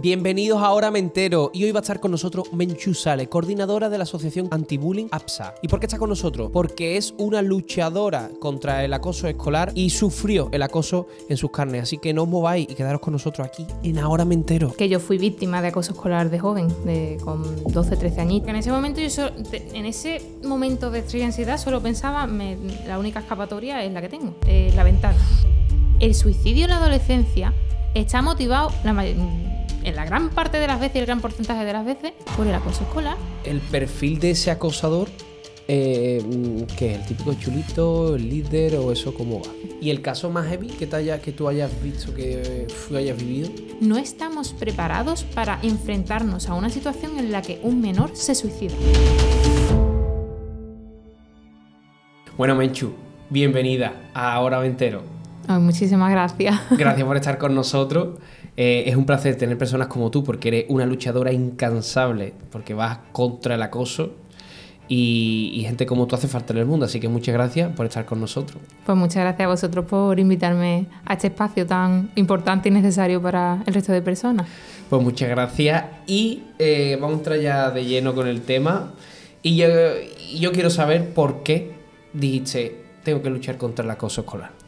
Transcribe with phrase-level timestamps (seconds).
[0.00, 3.90] Bienvenidos a Hora Me Entero y hoy va a estar con nosotros Menchu Sale, coordinadora
[3.90, 5.54] de la asociación anti-bullying APSA.
[5.60, 6.50] ¿Y por qué está con nosotros?
[6.50, 11.82] Porque es una luchadora contra el acoso escolar y sufrió el acoso en sus carnes.
[11.82, 14.72] Así que no os mováis y quedaros con nosotros aquí en Ahora Me Entero.
[14.72, 18.48] Que yo fui víctima de acoso escolar de joven, de, con 12, 13 añitos.
[18.48, 22.56] En ese momento, yo solo- en ese momento de estrés y ansiedad, solo pensaba, me-
[22.86, 25.18] la única escapatoria es la que tengo, eh, la ventana.
[25.98, 27.52] El suicidio en la adolescencia
[27.94, 28.94] está motivado la
[29.84, 32.54] en la gran parte de las veces, el gran porcentaje de las veces, por el
[32.54, 33.16] acoso escolar.
[33.44, 35.08] El perfil de ese acosador,
[35.68, 39.48] eh, mm, que es el típico chulito, el líder o eso, ¿cómo va?
[39.80, 43.16] Y el caso más heavy que, te haya- que tú hayas visto, que uf, hayas
[43.16, 43.48] vivido.
[43.80, 48.74] No estamos preparados para enfrentarnos a una situación en la que un menor se suicida.
[52.36, 52.92] Bueno, Menchu,
[53.28, 55.02] bienvenida a Ahora Me Entero.
[55.46, 56.58] Ay, muchísimas gracias.
[56.70, 58.18] Gracias por estar con nosotros.
[58.62, 62.98] Eh, es un placer tener personas como tú porque eres una luchadora incansable, porque vas
[63.10, 64.16] contra el acoso
[64.86, 66.84] y, y gente como tú hace falta en el mundo.
[66.84, 68.60] Así que muchas gracias por estar con nosotros.
[68.84, 73.62] Pues muchas gracias a vosotros por invitarme a este espacio tan importante y necesario para
[73.64, 74.46] el resto de personas.
[74.90, 78.92] Pues muchas gracias y eh, vamos a entrar ya de lleno con el tema.
[79.42, 79.68] Y yo,
[80.38, 81.76] yo quiero saber por qué
[82.12, 84.59] dijiste, tengo que luchar contra el acoso escolar.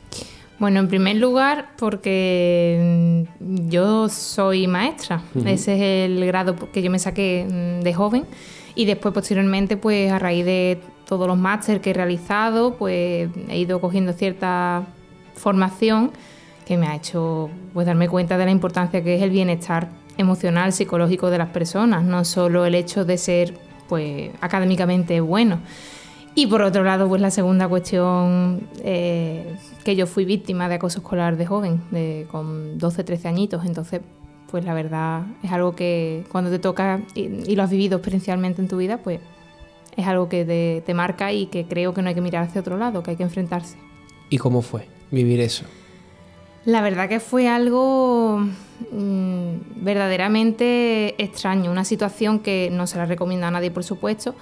[0.58, 5.22] Bueno, en primer lugar, porque mm, yo soy maestra.
[5.34, 5.48] Ujú.
[5.48, 8.24] Ese es el grado que yo me saqué mm, de joven.
[8.74, 13.58] Y después, posteriormente, pues a raíz de todos los másteres que he realizado, pues he
[13.58, 14.84] ido cogiendo cierta
[15.34, 16.12] formación
[16.64, 20.72] que me ha hecho pues darme cuenta de la importancia que es el bienestar emocional,
[20.72, 23.54] psicológico de las personas, no solo el hecho de ser
[23.88, 25.60] pues académicamente bueno.
[26.34, 31.00] Y por otro lado, pues la segunda cuestión, eh, que yo fui víctima de acoso
[31.00, 33.66] escolar de joven, de, con 12, 13 añitos.
[33.66, 34.00] Entonces,
[34.50, 38.62] pues la verdad es algo que cuando te toca y, y lo has vivido experiencialmente
[38.62, 39.20] en tu vida, pues
[39.96, 42.60] es algo que te, te marca y que creo que no hay que mirar hacia
[42.60, 43.76] otro lado, que hay que enfrentarse.
[44.30, 45.66] ¿Y cómo fue vivir eso?
[46.64, 48.38] La verdad que fue algo
[48.92, 54.34] mm, verdaderamente extraño, una situación que no se la recomiendo a nadie, por supuesto,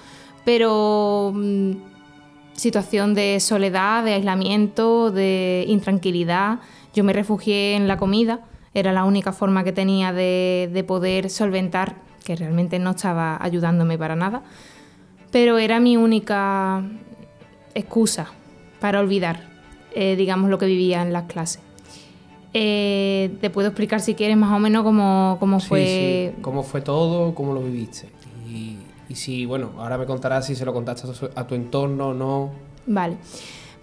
[0.45, 1.71] pero mm,
[2.53, 6.59] situación de soledad, de aislamiento, de intranquilidad.
[6.93, 8.41] Yo me refugié en la comida,
[8.73, 13.97] era la única forma que tenía de, de poder solventar, que realmente no estaba ayudándome
[13.97, 14.43] para nada,
[15.31, 16.83] pero era mi única
[17.73, 18.27] excusa
[18.79, 19.47] para olvidar,
[19.95, 21.61] eh, digamos, lo que vivía en las clases.
[22.53, 26.33] Eh, te puedo explicar si quieres más o menos cómo, cómo Sí, fue.
[26.35, 26.41] sí.
[26.41, 27.33] ¿Cómo fue todo?
[27.33, 28.09] ¿Cómo lo viviste?
[29.11, 31.05] Y, si, bueno, ahora me contarás si se lo contaste
[31.35, 32.51] a tu, entorno o no.
[32.87, 33.17] Vale.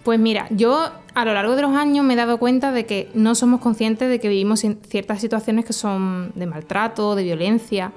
[0.03, 3.11] Pues mira, yo a lo largo de los años me he dado cuenta de que
[3.13, 7.91] no somos conscientes de que vivimos en ciertas situaciones que son de maltrato, de violencia.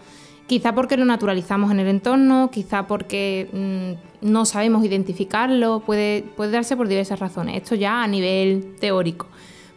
[0.46, 3.48] Quizá porque lo naturalizamos en el entorno, quizá porque
[4.20, 7.56] mm, no sabemos identificarlo, puede, darse por diversas razones.
[7.62, 9.26] Esto ya a nivel teórico.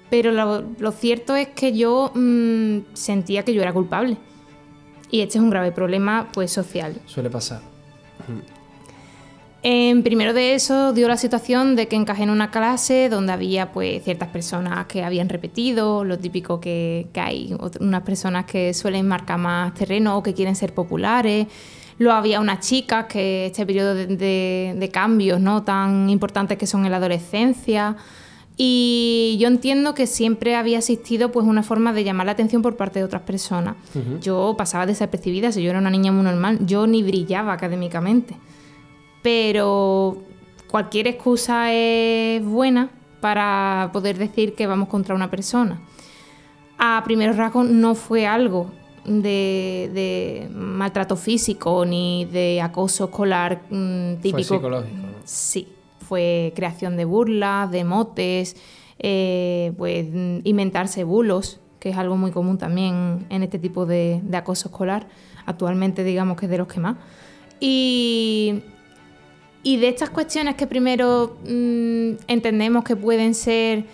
[0.09, 4.17] Pero lo, lo cierto es que yo mm, sentía que yo era culpable.
[5.11, 6.95] Y este es un grave problema pues, social.
[7.05, 7.61] Suele pasar.
[9.63, 13.71] En primero de eso dio la situación de que encajé en una clase donde había
[13.71, 19.07] pues ciertas personas que habían repetido, lo típico que, que hay, unas personas que suelen
[19.07, 21.47] marcar más terreno o que quieren ser populares.
[21.97, 25.63] Luego había unas chicas que este periodo de, de- de cambios ¿no?
[25.63, 27.95] tan importantes que son en la adolescencia.
[28.57, 32.77] Y yo entiendo que siempre había existido pues una forma de llamar la atención por
[32.77, 33.75] parte de otras personas.
[34.21, 38.37] Yo pasaba desapercibida, si yo era una niña muy normal, yo ni brillaba académicamente.
[39.21, 40.23] Pero
[40.69, 45.81] cualquier excusa es buena para poder decir que vamos contra una persona.
[46.77, 48.71] A primeros rasgos no fue algo
[49.05, 54.47] de, de maltrato físico ni de acoso escolar mm, típico.
[54.47, 55.07] Fue psicológico, ¿no?
[55.23, 55.67] Sí,
[56.05, 58.55] fue creación de burlas, de motes,
[58.99, 60.05] eh, pues
[60.43, 65.07] inventarse bulos, que es algo muy común también en este tipo de, de acoso escolar.
[65.45, 66.95] Actualmente digamos que es de los que más.
[67.59, 68.61] Y,
[69.63, 73.85] y de estas cuestiones que primero mm, entendemos que pueden ser,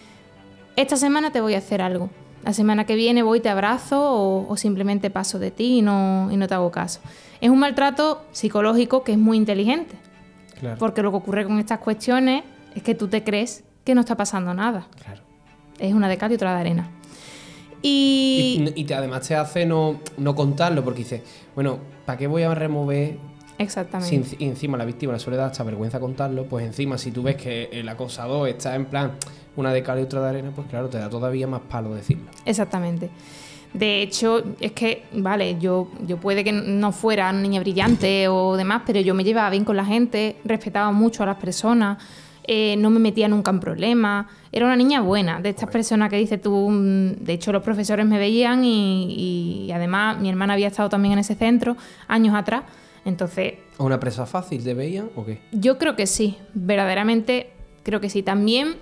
[0.75, 2.09] esta semana te voy a hacer algo,
[2.43, 6.29] la semana que viene voy, te abrazo o, o simplemente paso de ti y no,
[6.31, 6.99] y no te hago caso.
[7.39, 9.95] Es un maltrato psicológico que es muy inteligente.
[10.61, 10.77] Claro.
[10.79, 12.43] Porque lo que ocurre con estas cuestiones
[12.75, 14.87] es que tú te crees que no está pasando nada.
[15.03, 15.21] claro.
[15.79, 16.89] Es una de cal y otra de arena.
[17.81, 21.21] Y, Y, y te- además te hace no, no contarlo porque dices,
[21.55, 23.17] bueno, ¿para qué voy a remover
[23.57, 24.35] si exactamente.
[24.39, 26.45] y encima la víctima le suele dar hasta vergüenza contarlo?
[26.45, 29.13] Pues encima si tú ves que el acosador está en plan
[29.55, 32.25] una de cal y otra de arena, pues claro, te da todavía más palo decirlo.
[32.45, 33.09] Exactamente.
[33.73, 38.57] De hecho, es que, vale, yo, yo puede que no fuera una niña brillante o
[38.57, 41.97] demás, pero yo me llevaba bien con la gente, respetaba mucho a las personas,
[42.43, 44.25] eh, no me metía nunca en problemas.
[44.51, 46.69] Era una niña buena, de estas personas que dices tú.
[46.69, 51.13] mm, De hecho, los profesores me veían y, y además mi hermana había estado también
[51.13, 51.77] en ese centro
[52.09, 52.63] años atrás.
[53.05, 55.39] Entonces, ¿A una presa fácil te veían o qué?
[55.53, 57.51] yo creo que sí, verdaderamente
[57.83, 58.21] creo que sí.
[58.21, 58.75] También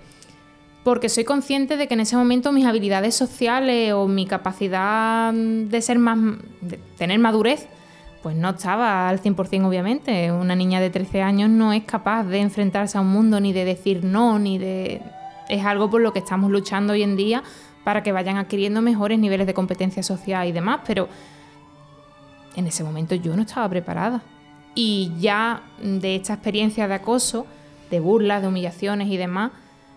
[0.90, 5.82] porque soy consciente de que en ese momento mis habilidades sociales o mi capacidad de
[5.84, 6.18] ser más,
[6.98, 7.68] tener madurez,
[8.24, 10.32] pues no estaba al 100% obviamente.
[10.32, 13.66] Una niña de 13 años no es capaz de enfrentarse a un mundo ni de
[13.66, 15.04] decir no, ni de...
[15.48, 17.44] Es algo por lo que estamos luchando hoy en día
[17.84, 21.08] para que vayan adquiriendo mejores niveles de competencia social y demás, pero
[22.56, 24.24] en ese momento yo no estaba preparada.
[24.74, 27.46] Y ya de esta experiencia de acoso,
[27.92, 29.52] de burlas, de humillaciones y demás,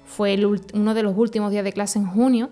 [0.04, 0.38] fue
[0.75, 2.50] uno de los últimos días de clase en junio,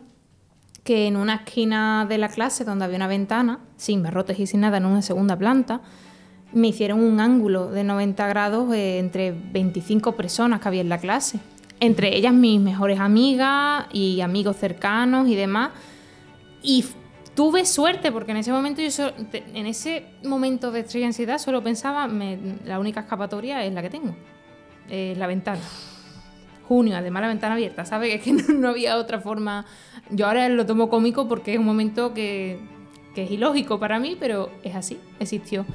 [0.85, 4.61] que en una esquina de la clase donde había una ventana, sin barrotes y sin
[4.61, 5.83] nada, en una segunda planta,
[6.53, 10.99] me hicieron un ángulo de 90 grados eh, entre 25 personas que había en la
[10.99, 11.39] clase.
[11.81, 15.71] Entre ellas mis mejores amigas y amigos cercanos y demás.
[16.63, 16.85] Y
[17.35, 22.07] tuve suerte porque en ese momento en ese momento de estrés y ansiedad solo pensaba
[22.09, 24.15] me- la única escapatoria es la que tengo
[24.91, 25.61] es la ventana
[26.71, 29.67] junio además la ventana abierta sabes es que no, no había otra forma
[30.09, 32.61] yo ahora lo tomo cómico porque es un momento que,
[33.13, 35.67] que es ilógico para mí pero es así existió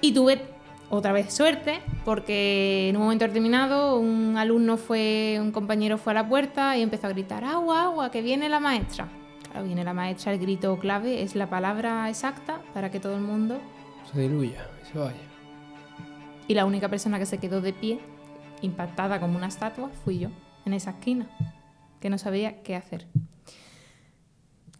[0.00, 0.40] y tuve
[0.88, 6.14] otra vez suerte porque en un momento determinado un alumno fue, un compañero fue a
[6.14, 9.08] la puerta y empezó a gritar, agua, agua, que viene la maestra.
[9.50, 13.22] Claro, viene la maestra, el grito clave es la palabra exacta para que todo el
[13.22, 13.58] mundo...
[14.12, 15.16] Se diluya y se vaya.
[16.46, 17.98] Y la única persona que se quedó de pie,
[18.62, 20.28] impactada como una estatua, fui yo,
[20.64, 21.28] en esa esquina,
[22.00, 23.06] que no sabía qué hacer.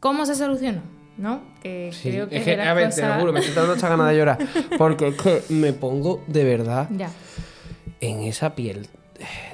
[0.01, 0.83] ¿Cómo se solucionó?
[1.17, 1.41] ¿No?
[1.63, 3.89] Que Sí, creo que es que, a ver, te lo juro, me estoy dando esta
[3.89, 4.39] gana de llorar.
[4.79, 7.11] Porque es que me pongo de verdad Ya.
[8.01, 8.87] en esa piel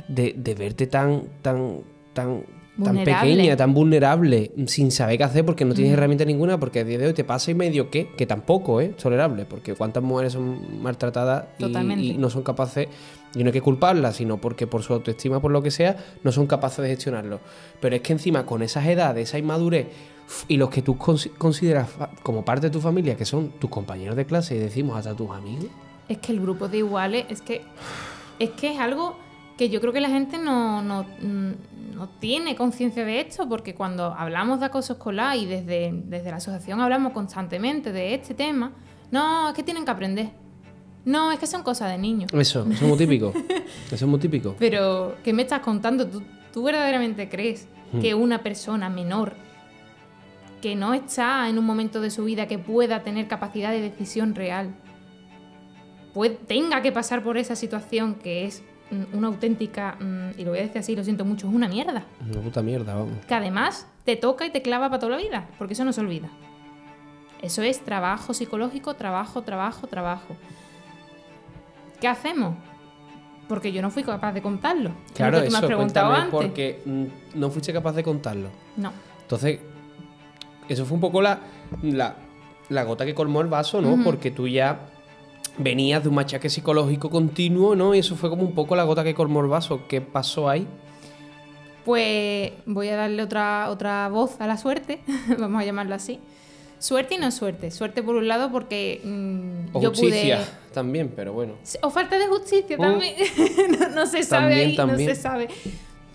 [0.08, 1.82] de, de verte tan, tan,
[2.12, 2.42] tan,
[2.82, 6.84] tan pequeña, tan vulnerable, sin saber qué hacer porque no tienes herramienta ninguna, porque a
[6.84, 10.32] día de hoy te pasa y medio que, que tampoco es tolerable, porque cuántas mujeres
[10.32, 12.88] son maltratadas y no son capaces,
[13.34, 16.32] y no hay que culparlas, sino porque por su autoestima, por lo que sea, no
[16.32, 17.40] son capaces de gestionarlo.
[17.80, 19.86] Pero es que encima con esas edades, esa inmadurez,
[20.48, 21.88] y los que tú consi- consideras
[22.22, 25.30] como parte de tu familia, que son tus compañeros de clase y decimos hasta tus
[25.30, 25.66] amigos,
[26.08, 27.62] Es que el grupo de iguales es que
[28.38, 29.16] es que es algo
[29.56, 33.74] que yo creo que la gente no, no, mm, no tiene conciencia de esto, porque
[33.74, 38.72] cuando hablamos de acoso escolar y desde, desde la asociación hablamos constantemente de este tema,
[39.10, 40.30] no, es que tienen que aprender.
[41.04, 42.30] No, es que son cosas de niños.
[42.32, 43.32] eso, eso es muy típico.
[43.86, 44.56] Eso es muy típico.
[44.58, 46.06] Pero, ¿qué me estás contando?
[46.06, 46.22] ¿Tú,
[46.52, 47.68] tú verdaderamente crees
[48.00, 49.34] que una persona menor
[50.62, 54.34] que no está en un momento de su vida que pueda tener capacidad de decisión
[54.34, 54.74] real,
[56.46, 60.60] tenga que pasar por esa situación que es mm, una auténtica, mm, y lo voy
[60.60, 62.04] a decir así, lo siento mucho, es una mierda?
[62.30, 63.26] Una puta mierda, vamos.
[63.26, 66.00] Que además te toca y te clava para toda la vida, porque eso no se
[66.00, 66.30] olvida.
[67.42, 70.36] Eso es trabajo psicológico, trabajo, trabajo, trabajo.
[72.02, 72.56] ¿Qué hacemos?
[73.48, 74.90] Porque yo no fui capaz de contarlo.
[75.14, 76.30] Claro, que tú me has preguntado antes.
[76.30, 78.48] porque mm, no fuiste capaz de contarlo.
[78.76, 78.90] No.
[79.20, 79.60] Entonces,
[80.68, 81.38] eso fue un poco la,
[81.80, 82.16] la,
[82.70, 84.02] la gota que colmó el vaso, ¿no?
[84.02, 84.80] Porque tú ya
[85.58, 87.94] venías de un machaque psicológico continuo, ¿no?
[87.94, 89.82] Y eso fue como un poco la gota que colmó el vaso.
[89.86, 90.66] ¿Qué pasó ahí?
[91.84, 95.02] Pues voy a darle otra, otra voz a la suerte,
[95.38, 96.18] vamos a llamarlo así.
[96.82, 97.70] Suerte y no suerte.
[97.70, 100.72] Suerte por un lado porque mm, O yo justicia pude...
[100.74, 101.54] también, pero bueno.
[101.82, 102.82] O falta de justicia Uh.
[102.82, 103.14] también.
[103.80, 105.08] no, no se sabe También, ahí, también.
[105.08, 105.48] no se sabe.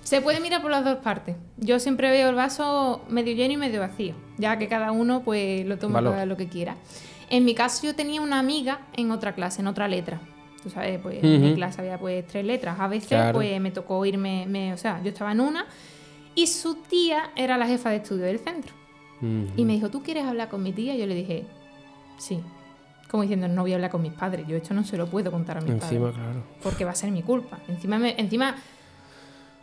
[0.04, 1.36] Se puede mirar por las dos partes.
[1.58, 5.66] Yo siempre veo el vaso medio lleno y medio vacío, ya que cada uno pues
[5.66, 6.76] lo toma para lo que quiera.
[7.30, 10.20] En mi caso yo tenía una amiga en otra clase, en otra letra.
[10.64, 12.78] Tú sabes, pues en mi clase había pues tres letras.
[12.80, 13.38] A veces Claro.
[13.38, 15.66] pues me tocó irme, me- o sea, yo estaba en una
[16.36, 18.74] y su tía era la jefa de estudio del centro.
[19.22, 20.96] Y me dijo, ¿tú quieres hablar con mi tía?
[20.96, 21.46] Yo le dije,
[22.18, 22.40] sí.
[23.10, 24.46] Como diciendo, no voy a hablar con mis padres.
[24.48, 26.16] Yo esto no se lo puedo contar a mis Encima, padres.
[26.18, 26.44] claro.
[26.62, 27.58] Porque va a ser mi culpa.
[27.68, 28.56] Encima, me- encima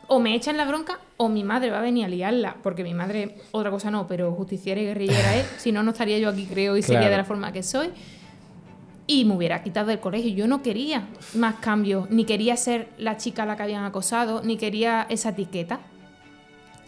[0.08, 2.56] o me echan la bronca o mi madre va a venir a liarla.
[2.62, 5.46] Porque mi madre, otra cosa no, pero justiciera y guerrillera es.
[5.58, 7.90] Si no, no estaría yo aquí, creo, y sería de la forma que soy.
[9.06, 10.30] Y me hubiera quitado del colegio.
[10.34, 12.08] Yo no quería más cambios.
[12.10, 14.42] Ni quería ser la chica a la que habían acosado.
[14.42, 15.80] Ni quería esa etiqueta.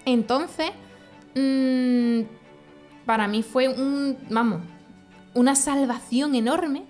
[0.07, 0.71] Entonces,
[1.35, 2.21] mm,
[3.07, 4.61] para mí fue un, vamos,
[5.35, 6.83] una salvación enorme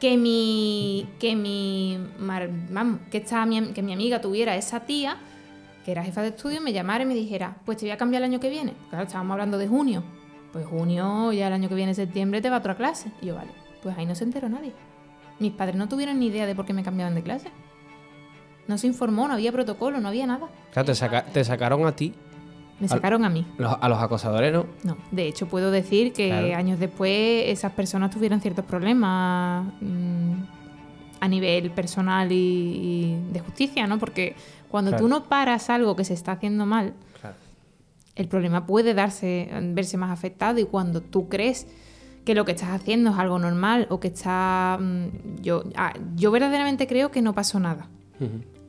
[0.00, 1.98] que mi, que mi,
[2.70, 5.16] vamos, que, esta, mi, que mi amiga tuviera esa tía,
[5.84, 8.22] que era jefa de estudio, me llamara y me dijera, pues te voy a cambiar
[8.22, 8.74] el año que viene.
[8.90, 10.02] Claro, estábamos hablando de junio.
[10.52, 13.10] pues junio, ya el año que viene, septiembre, te va a otra clase.
[13.22, 13.50] Y yo, vale,
[13.82, 14.72] pues ahí no se enteró nadie.
[15.38, 17.50] Mis padres no tuvieron ni idea de por qué me cambiaban de clase.
[18.66, 20.48] No se informó, no había protocolo, no había nada.
[20.72, 22.12] Claro, te, saca- te sacaron a ti,
[22.80, 23.44] Me sacaron a mí.
[23.58, 24.66] a los acosadores, ¿no?
[24.84, 26.56] No, de hecho puedo decir que Claro.
[26.56, 30.32] años después esas personas tuvieron ciertos problemas mm,
[31.20, 33.98] a nivel personal y, y de justicia, ¿no?
[33.98, 34.36] Porque
[34.70, 35.04] cuando Claro.
[35.04, 37.34] tú no paras algo que se está haciendo mal, Claro.
[38.14, 41.66] el problema puede darse, verse más afectado y cuando tú crees
[42.24, 44.78] que lo que estás haciendo es algo normal o que está...
[44.80, 47.88] mm, yo, ah, yo verdaderamente creo que no pasó nada.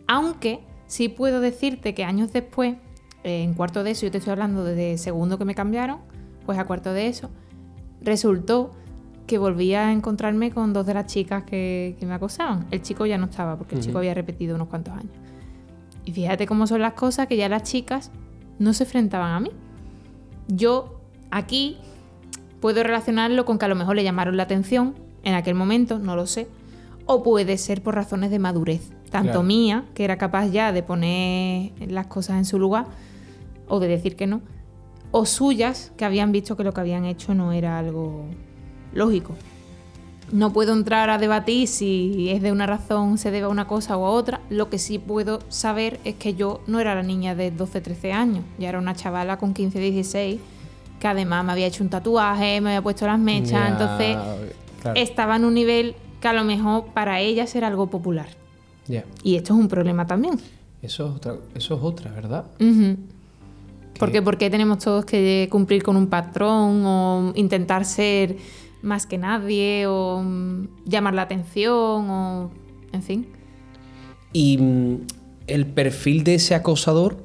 [0.07, 2.75] Aunque sí puedo decirte que años después,
[3.23, 5.99] en cuarto de eso, yo te estoy hablando desde segundo que me cambiaron,
[6.45, 7.29] pues a cuarto de eso,
[8.01, 8.71] resultó
[9.27, 12.65] que volví a encontrarme con dos de las chicas que, que me acosaban.
[12.71, 15.11] El chico ya no estaba, porque el chico había repetido unos cuantos años.
[16.05, 18.09] Y fíjate cómo son las cosas que ya las chicas
[18.57, 19.51] no se enfrentaban a mí.
[20.47, 20.99] Yo
[21.29, 21.77] aquí
[22.59, 26.15] puedo relacionarlo con que a lo mejor le llamaron la atención en aquel momento, no
[26.15, 26.47] lo sé.
[27.05, 29.43] O puede ser por razones de madurez, tanto Claro.
[29.43, 32.85] mía, que era capaz ya de poner las cosas en su lugar,
[33.69, 34.41] o de decir que no,
[35.11, 38.25] o suyas, que habían visto que lo que habían hecho no era algo
[38.93, 39.33] lógico.
[40.31, 43.97] No puedo entrar a debatir si es de una razón, se debe a una cosa
[43.97, 44.41] o a otra.
[44.51, 48.13] Lo que sí puedo saber es que yo no era la niña de 12, 13
[48.13, 48.43] años.
[48.59, 50.39] Ya era una chavala con 15, 16,
[50.99, 53.71] que además me había hecho un tatuaje, me había puesto las mechas.
[53.71, 54.17] Entonces
[54.81, 54.99] claro.
[54.99, 58.27] estaba en un nivel que a lo mejor para ellas era algo popular.
[58.87, 59.05] Ya.
[59.23, 60.39] Y esto es un problema también.
[60.83, 62.45] Eso es otra, eso es otra, ¿verdad?
[62.59, 62.97] Que-
[63.99, 68.37] Porque ¿por qué tenemos todos que cumplir con un patrón o intentar ser
[68.81, 72.49] más que nadie o mm, llamar la atención o
[72.93, 73.27] en fin?
[74.31, 74.97] Y mm,
[75.47, 77.17] el perfil de ese acosador,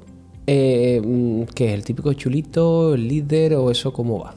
[0.48, 1.74] eh, mm, ¿qué es?
[1.74, 4.34] ¿El típico chulito, el líder o eso cómo va?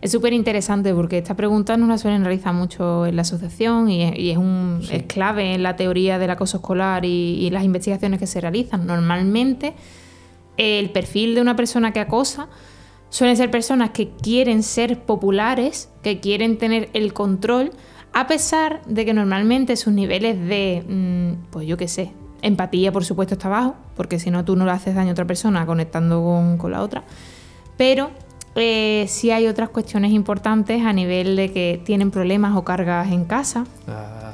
[0.00, 4.02] Es súper interesante porque esta pregunta no la suelen realizar mucho en la asociación y
[4.04, 4.94] es, y es un, Sí.
[4.94, 7.08] es clave en la teoría del acoso escolar y,
[7.40, 8.86] y las investigaciones que se realizan.
[8.86, 9.72] Normalmente
[10.58, 12.48] el perfil de una persona que acosa
[13.08, 17.72] suelen ser personas que quieren ser populares, que quieren tener el control,
[18.12, 22.12] a pesar de que normalmente sus niveles de, mm, pues yo qué sé,
[22.42, 25.26] empatía por supuesto está bajo, porque si no tú no le haces daño a otra
[25.26, 27.04] persona conectando con, con la otra,
[27.76, 28.10] pero
[28.54, 33.24] eh, sí hay otras cuestiones importantes a nivel de que tienen problemas o cargas en
[33.24, 34.32] casa, Ah,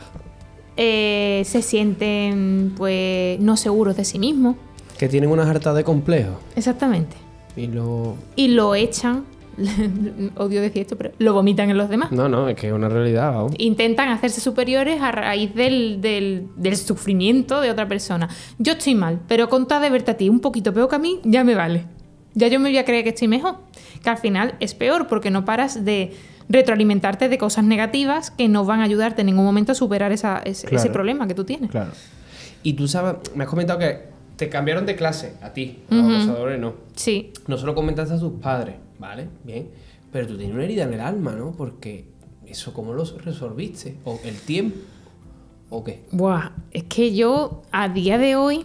[0.76, 4.57] eh, se sienten pues no seguros de sí mismos,
[4.99, 6.39] que tienen una harta de complejo.
[6.57, 7.17] exactamente,
[7.57, 8.17] Y lo.
[8.37, 9.25] y lo echan,
[10.37, 12.11] odio decir esto, pero lo vomitan en los demás.
[12.13, 13.47] No, no, es que es una realidad.
[13.59, 18.29] Intentan hacerse superiores a raíz del, del- del sufrimiento de otra persona.
[18.59, 20.99] Yo estoy mal, pero con tal de verte a ti un poquito peor que a
[20.99, 21.85] mí, ya me vale.
[22.35, 23.57] Ya yo me voy a creer que estoy mejor.
[24.03, 26.13] Que al final es peor porque no paras de
[26.49, 30.41] retroalimentarte de cosas negativas que no van a ayudarte en ningún momento a superar esa-
[30.45, 30.83] ese, Claro.
[30.83, 31.71] ese problema que tú tienes.
[31.71, 31.93] Claro.
[32.63, 36.05] Y tú sabes, me has comentado que te cambiaron de clase, a ti, a los
[36.05, 36.14] Ujú.
[36.14, 36.75] acosadores no.
[36.97, 39.29] Sí, No se lo comentaste a tus padres, ¿vale?
[39.45, 39.69] Bien.
[40.12, 41.53] Pero tú tienes una herida en el alma, ¿no?
[41.53, 42.05] Porque
[42.47, 43.97] eso, ¿cómo lo resolviste?
[44.05, 44.76] ¿O el tiempo?
[45.71, 46.05] ¿O qué?
[46.12, 48.64] Buah, es que yo a día de hoy,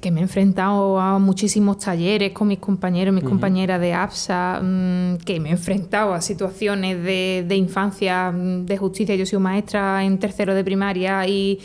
[0.00, 5.18] que me he enfrentado a muchísimos talleres con mis compañeros, mis compañeras de APSA, mm,
[5.18, 9.14] que me he enfrentado a situaciones de, de infancia, mm, de justicia.
[9.16, 11.60] Yo soy maestra en tercero de primaria y,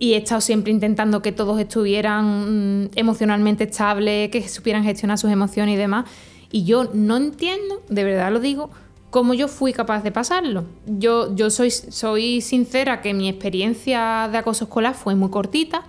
[0.00, 5.30] y he estado siempre intentando que todos estuvieran mm, emocionalmente estables, que supieran gestionar sus
[5.30, 6.06] emociones y demás.
[6.50, 8.70] Y yo no entiendo, de verdad lo digo,
[9.10, 10.64] cómo yo fui capaz de pasarlo.
[10.86, 15.82] Yo, yo soy, soy sincera que mi experiencia de acoso escolar fue muy cortita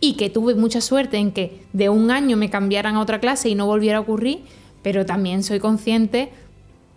[0.00, 3.48] y que tuve mucha suerte en que de un año me cambiaran a otra clase
[3.50, 4.40] y no volviera a ocurrir,
[4.82, 6.32] pero también soy consciente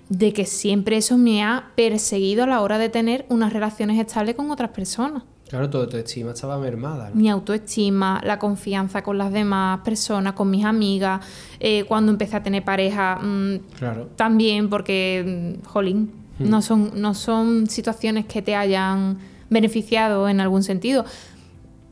[0.10, 4.36] de que siempre eso me ha perseguido a la hora de tener unas relaciones estables
[4.36, 5.22] con otras personas.
[5.50, 7.16] Claro, tu autoestima estaba mermada, ¿no?
[7.16, 11.26] Mi autoestima, la confianza con las demás personas, con mis amigas,
[11.60, 14.10] eh, cuando empecé a tener pareja, mm, Claro.
[14.16, 19.18] también porque, mm, jolín, no, son, no son situaciones que te hayan
[19.50, 21.06] beneficiado en algún sentido.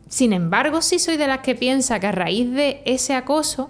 [0.07, 3.69] Sin embargo, sí soy de las que piensa que a raíz de ese acoso,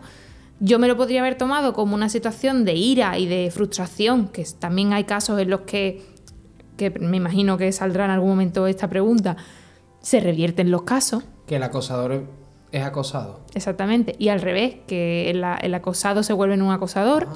[0.60, 4.46] yo me lo podría haber tomado como una situación de ira y de frustración, que
[4.60, 6.02] también hay casos en los que,
[6.76, 9.38] que me imagino que saldrá en algún momento esta pregunta,
[10.06, 11.24] se revierten los casos.
[11.48, 12.26] Que el acosador
[12.72, 13.40] es- acosado.
[13.56, 14.16] Exactamente.
[14.20, 17.28] Y al revés, que el, el acosado se vuelve en un acosador.
[17.28, 17.34] Ah.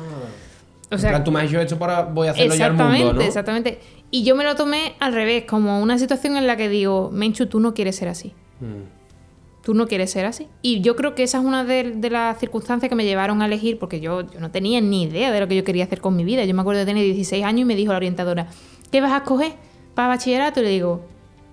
[0.91, 2.73] O sea, en plan, tú me has hecho esto para voy a hacerlo ya al
[2.73, 3.21] mundo, ¿no?
[3.21, 3.79] exactamente.
[4.11, 7.47] Y yo me lo tomé al revés, como una situación en la que digo, Menchu,
[7.47, 8.33] tú no quieres ser así.
[8.59, 9.63] Mm.
[9.63, 10.47] Tú no quieres ser así.
[10.61, 13.45] Y yo creo que esa es una de, de las circunstancias que me llevaron a
[13.47, 16.15] elegir, porque yo, yo no tenía ni idea de lo que yo quería hacer con
[16.15, 16.45] mi vida.
[16.45, 18.47] Yo me acuerdo de tener 16 años y me dijo la orientadora,
[18.91, 19.53] ¿qué vas a escoger
[19.95, 20.59] para bachillerato?
[20.59, 21.01] Y le digo,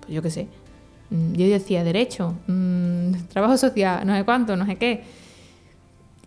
[0.01, 0.49] pues yo qué sé.
[1.11, 5.05] Mm, Yo decía derecho, mm, trabajo social, no sé cuánto, no sé qué.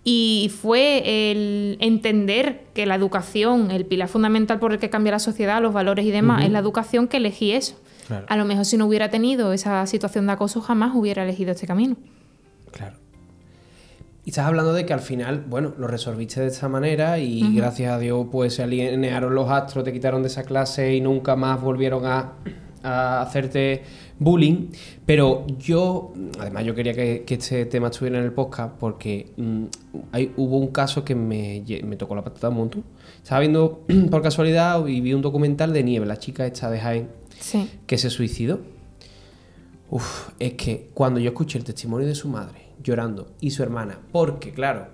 [0.03, 5.19] Y fue el entender que la educación, el pilar fundamental por el que cambia la
[5.19, 7.75] sociedad, los valores y demás, es la educación que elegí eso.
[8.07, 8.25] Claro.
[8.27, 11.67] A lo mejor si no hubiera tenido esa situación de acoso, jamás hubiera elegido este
[11.67, 11.97] camino.
[12.71, 12.95] Claro.
[14.25, 17.91] Y estás hablando de que al final, bueno, lo resolviste de esta manera y gracias
[17.91, 21.61] a Dios pues se alinearon los astros, te quitaron de esa clase y nunca más
[21.61, 22.33] volvieron a,
[22.83, 23.83] a hacerte
[24.19, 24.67] bullying.
[25.05, 29.63] Pero yo, además yo quería que, que este tema estuviera en el podcast porque mm,
[30.11, 31.63] hay, hubo un caso que me,
[31.97, 32.83] tocó la patata un montón.
[33.23, 37.09] Estaba viendo por casualidad y vi un documental de Nieve, la chica esta de Jaén,
[37.39, 37.69] Sí.
[37.87, 38.59] que se suicidó.
[39.89, 43.99] Uf, es que cuando yo escuché el testimonio de su madre llorando y su hermana,
[44.11, 44.87] porque claro,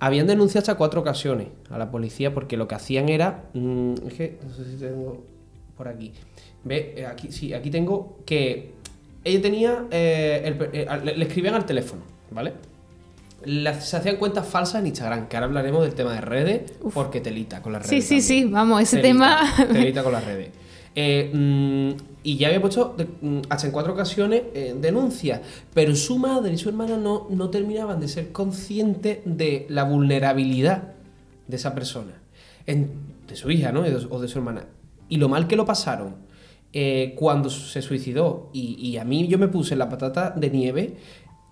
[0.00, 4.14] habían denunciado hasta cuatro ocasiones a la policía porque lo que hacían era, mm, es
[4.14, 5.24] que no sé si tengo
[5.76, 6.12] por aquí,
[6.64, 8.72] ve, Eh, aquí sí, aquí tengo que
[9.24, 12.52] ella tenía, eh, el eh, le, le escribían al teléfono, ¿vale?
[13.80, 17.60] Se hacían cuentas falsas en Instagram, que ahora hablaremos del tema de redes, porque telita
[17.60, 18.04] con las Sí, redes.
[18.06, 18.52] sí, sí, también.
[18.52, 19.66] vamos, ese Telita, tema.
[19.72, 20.50] telita con las redes.
[20.94, 25.40] Eh, mm, y ya había puesto de- mm, hasta en cuatro ocasiones eh, denuncias,
[25.74, 30.92] pero su madre y su hermana no, no terminaban de ser conscientes de la vulnerabilidad
[31.48, 32.12] de esa persona,
[32.66, 32.90] en-
[33.26, 33.80] de su hija ¿no?
[34.10, 34.66] O de su hermana.
[35.08, 36.14] Y lo mal que lo pasaron
[36.72, 38.48] eh, cuando se suicidó.
[38.52, 40.96] Y, a mí yo me puse la patata de nieve,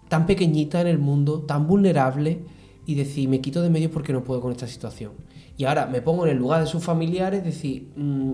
[0.08, 2.40] tan pequeñita en el mundo, tan vulnerable,
[2.86, 5.12] y decir, me quito de medio porque no puedo con esta situación.
[5.56, 8.32] Y ahora me pongo en el lugar de sus familiares, decir, mm,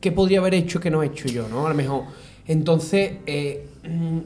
[0.00, 1.66] ¿qué podría haber hecho que no he hecho yo, no?
[1.66, 2.04] A lo mejor.
[2.46, 3.66] Entonces, eh,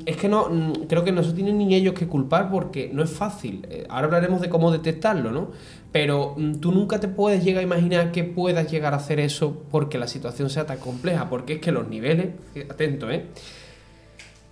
[0.06, 3.02] es que no, mm, creo que no se tienen ni ellos que culpar porque no
[3.02, 3.66] es fácil.
[3.70, 5.50] Eh, ahora hablaremos de cómo detectarlo, ¿no?
[5.90, 9.62] Pero mm, tú nunca te puedes llegar a imaginar que puedas llegar a hacer eso
[9.70, 13.26] porque la situación sea tan compleja, porque es que los niveles, eh, atento, ¿eh?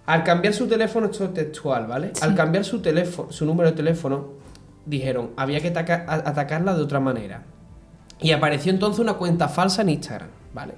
[0.06, 2.12] Al cambiar su teléfono, esto es textual, ¿vale?
[2.22, 4.28] Al cambiar su teléfono, su número de teléfono,
[4.86, 7.42] dijeron, había que ataca- atacarla de otra manera.
[8.20, 10.74] Y apareció entonces una cuenta falsa en Instagram, ¿vale?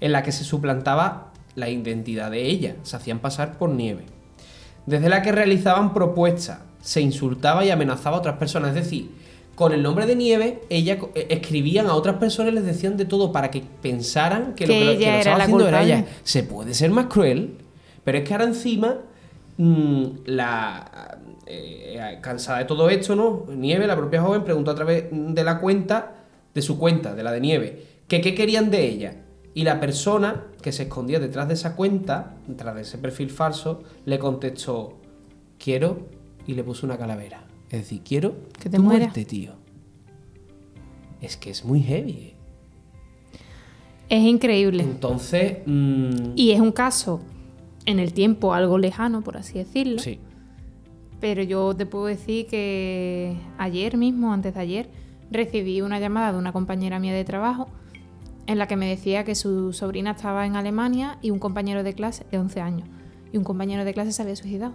[0.00, 4.04] En la que se suplantaba la identidad de ella, se hacían pasar por nieve.
[4.86, 8.70] Desde la que realizaban propuestas, se insultaba y amenazaba a otras personas.
[8.70, 9.10] Es decir,
[9.54, 13.04] con el nombre de Nieve, ella eh, escribían a otras personas y les decían de
[13.04, 16.06] todo para que pensaran que, lo Que lo- que estaba la haciendo era ella.
[16.24, 17.54] Se puede ser más cruel,
[18.02, 18.96] pero es que ahora encima,
[19.58, 23.44] mm, la eh, cansada de todo esto, ¿no?
[23.54, 26.14] Nieve, la propia joven, preguntó a través de la cuenta,
[26.54, 29.16] de su cuenta, de la de Nieve, que qué querían de ella.
[29.54, 33.82] Y la persona que se escondía detrás de esa cuenta, detrás de ese perfil falso,
[34.06, 34.98] le contestó,
[35.58, 36.06] quiero,
[36.46, 37.44] y le puso una calavera.
[37.70, 39.52] Es decir, quiero Que te tu muerte, tío.
[41.20, 42.12] Es que es muy heavy.
[42.12, 42.34] ¿eh?
[44.08, 44.82] Es increíble.
[44.82, 47.20] Entonces, mm, Y es un caso
[47.86, 49.98] en el tiempo algo lejano, por así decirlo.
[49.98, 50.18] sí.
[51.20, 54.88] Pero yo te puedo decir que ayer mismo, antes de ayer,
[55.30, 57.68] recibí una llamada de una compañera mía de trabajo
[58.46, 61.94] en la que me decía que su sobrina estaba en Alemania y un compañero de
[61.94, 62.88] clase de 11 años.
[63.32, 64.74] Y un compañero de clase se había suicidado.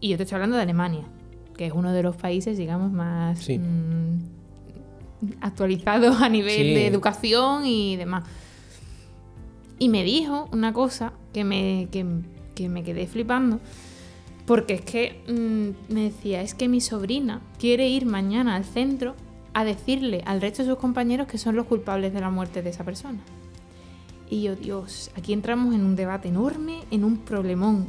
[0.00, 1.04] Y yo te estoy hablando de Alemania,
[1.56, 3.58] que es uno de los países, digamos, más Sí.
[3.58, 4.18] mm,
[5.40, 6.74] actualizados a nivel Sí.
[6.74, 8.24] de educación y demás.
[9.78, 12.04] Y me dijo una cosa que me, que,
[12.54, 13.60] que me quedé flipando.
[14.46, 19.14] Porque es que mm, me decía, es que mi sobrina quiere ir mañana al centro
[19.54, 22.70] a decirle al resto de sus compañeros que son los culpables de la muerte de
[22.70, 23.20] esa persona.
[24.28, 27.86] Y yo, Dios, aquí entramos en un debate enorme, en un problemón.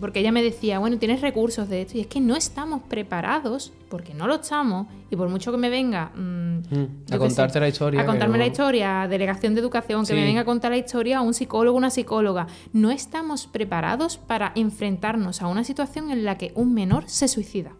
[0.00, 1.98] Porque ella me decía, bueno, tienes recursos de esto.
[1.98, 4.88] Y es que no estamos preparados, porque no lo estamos.
[5.10, 6.10] Y por mucho que me venga...
[6.16, 8.00] mm, Mm, a contarte sé, la historia.
[8.00, 11.20] A contarme la historia, delegación de educación, que me venga a contar la historia a
[11.20, 12.46] un psicólogo, una psicóloga.
[12.72, 17.72] No estamos preparados para enfrentarnos a una situación en la que un menor se suicida.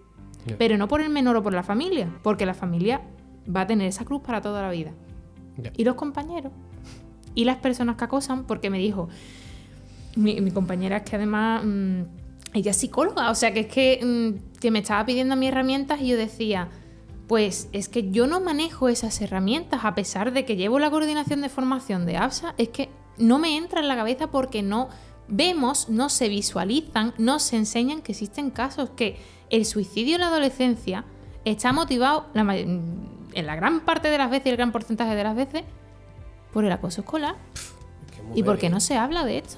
[0.58, 3.00] Pero no por el menor o por la familia, porque la familia
[3.48, 4.92] va a tener esa cruz para toda la vida.
[5.76, 6.52] Y los compañeros.
[7.34, 9.08] Y las personas que acosan, porque me dijo,
[10.16, 12.02] mi, mi compañera es que además, mm,
[12.54, 16.00] ella es psicóloga, o sea que es que, mm, que me estaba pidiendo mis herramientas
[16.00, 16.68] y yo decía,
[17.26, 21.40] pues es que yo no manejo esas herramientas, a pesar de que llevo la coordinación
[21.40, 24.88] de formación de APSA, es que no me entra en la cabeza porque no
[25.26, 29.16] vemos, no se visualizan, no se enseñan que existen casos que
[29.50, 31.04] el suicidio en la adolescencia
[31.44, 32.44] está motivado la
[33.34, 35.64] en la gran parte de las veces y el gran porcentaje de las veces
[36.52, 37.36] por el acoso escolar.
[38.06, 38.74] Es que ¿Y por qué heavy.
[38.74, 39.56] no se habla de esto?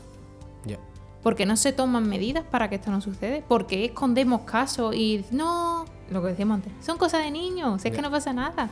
[0.64, 0.78] Ya.
[1.22, 3.40] ¿Por qué no se toman medidas para que esto no suceda?
[3.46, 7.92] ¿Por qué escondemos casos y no, lo que decíamos antes, son cosas de niños, es
[7.92, 8.70] que no pasa nada?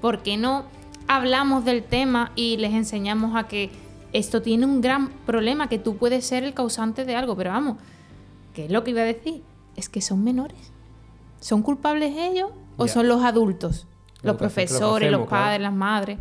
[0.00, 0.64] ¿Por qué no
[1.08, 3.70] hablamos del tema y les enseñamos a que
[4.12, 7.36] esto tiene un gran problema, que tú puedes ser el causante de algo?
[7.36, 7.78] Pero vamos,
[8.52, 9.42] ¿qué es lo que iba a decir?
[9.76, 10.72] Es que son menores.
[11.40, 13.86] ¿Son culpables ellos o son los adultos?
[14.24, 15.62] Lo Los lo profesores, hacemos, los padres, claro.
[15.62, 16.18] las madres.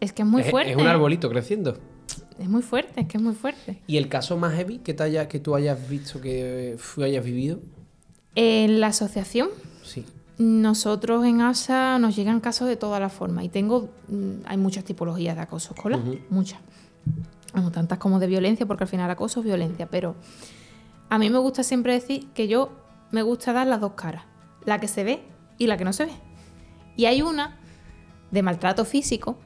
[0.00, 0.70] Es que es muy es, fuerte.
[0.72, 1.76] es un arbolito creciendo.
[2.38, 3.82] Es muy fuerte, es que es muy fuerte.
[3.86, 7.58] ¿Y el caso más heavy que, te haya, que tú hayas visto, que hayas vivido?
[8.34, 9.48] En la asociación,
[9.84, 10.04] Sí.
[10.38, 14.84] nosotros en ASA nos llegan casos de todas las formas y tengo, mm, hay muchas
[14.84, 16.58] tipologías de acoso escolar, muchas.
[17.72, 20.14] Tantas como de violencia, porque al final acoso es violencia, pero
[21.10, 22.72] a mí me gusta siempre decir que yo
[23.10, 24.24] me gusta dar las dos caras,
[24.64, 25.20] la que se ve
[25.58, 26.12] y la que no se ve.
[26.96, 27.58] Y hay una
[28.30, 29.36] de maltrato físico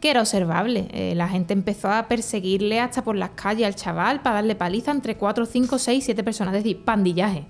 [0.00, 0.88] que era observable.
[0.92, 4.90] Eh, la gente empezó a perseguirle hasta por las calles al chaval para darle paliza
[4.90, 7.46] entre 4, 5, 6, 7 personas, es decir, pandillaje.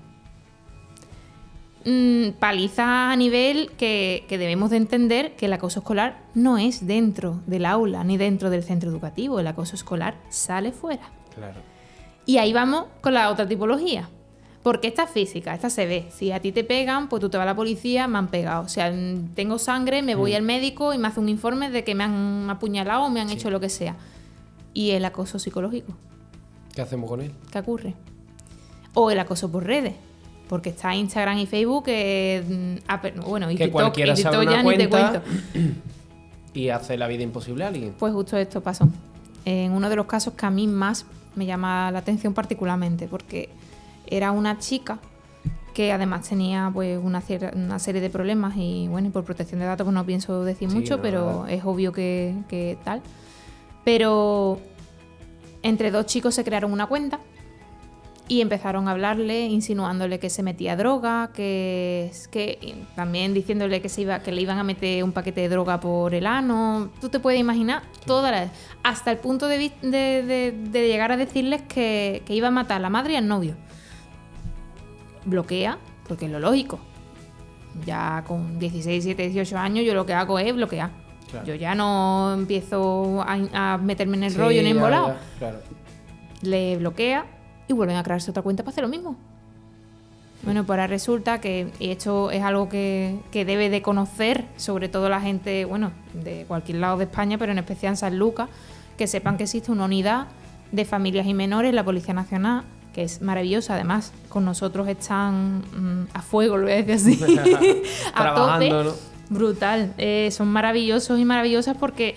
[1.85, 6.87] Mm, paliza a nivel que, que debemos de entender que el acoso escolar no es
[6.87, 11.11] dentro del aula ni dentro del centro educativo, el acoso escolar sale fuera.
[11.35, 11.61] Claro.
[12.27, 14.11] Y ahí vamos con la otra tipología.
[14.63, 16.07] Porque esta es física, esta se ve.
[16.11, 18.63] Si a ti te pegan, pues tú te vas a la policía, me han pegado.
[18.65, 21.85] O sea, mm, tengo sangre, me voy al médico y me hace un informe de
[21.85, 23.35] que me han apuñalado o me han Sí.
[23.35, 23.97] hecho lo que sea.
[24.75, 25.93] Y el acoso psicológico,
[26.75, 27.33] ¿Qué hacemos con él?
[27.51, 27.95] ¿qué ocurre?
[28.95, 29.95] O el acoso por redes.
[30.49, 34.43] Porque está Instagram y Facebook, que, mm, pero- bueno, y Que TikTok, cualquiera y TikTok
[34.43, 35.31] una ya ni te cuenta cuento.
[36.55, 37.95] y hace la vida imposible a alguien.
[37.99, 38.89] Pues justo esto pasó.
[39.45, 41.05] En uno de los casos que a mí más
[41.37, 43.49] me llama la atención particularmente, porque
[44.11, 44.99] era una chica
[45.75, 47.23] que además tenía pues una,
[47.55, 50.69] una serie de problemas y bueno, y por protección de datos pues no pienso decir
[50.71, 53.01] Sí, mucho, no, pero es obvio que, que tal.
[53.85, 54.59] Pero
[55.63, 57.21] entre dos chicos se crearon una cuenta
[58.31, 64.03] y empezaron a hablarle, insinuándole que se metía droga, que, que también diciéndole que se
[64.03, 66.91] iba, que le iban a meter un paquete de droga por el ano.
[67.01, 68.51] Tú te puedes imaginar todas las,
[68.83, 72.51] hasta el punto de, vis- de- de- de llegar a decirles que, que iba a
[72.51, 73.55] matar a la madre y al novio.
[75.29, 76.79] Bloquea, porque es lo lógico.
[77.87, 80.91] Ya con 16, 17, 18 años yo lo que hago es bloquear.
[81.31, 81.47] Claro.
[81.47, 85.59] Yo ya no empiezo a, a meterme en el Sí, rollo embolado ya, Claro.
[86.43, 87.27] le bloquea
[87.69, 89.17] y vuelven a crearse otra cuenta para hacer lo mismo.
[90.43, 95.09] Bueno, pues ahora resulta que esto es algo que, que debe de conocer, sobre todo
[95.09, 98.49] la gente, bueno, de cualquier lado de España, pero en especial en San Lucas,
[98.97, 100.29] que sepan que existe una unidad
[100.73, 102.63] de familias y menores, la Policía Nacional,
[102.99, 103.75] que es maravillosa.
[103.75, 107.83] Además, con nosotros están mm, a fuego, lo voy a decir así,
[108.13, 108.73] a tope.
[109.31, 109.95] Brutal.
[109.99, 112.17] Eh, son maravillosos y maravillosas porque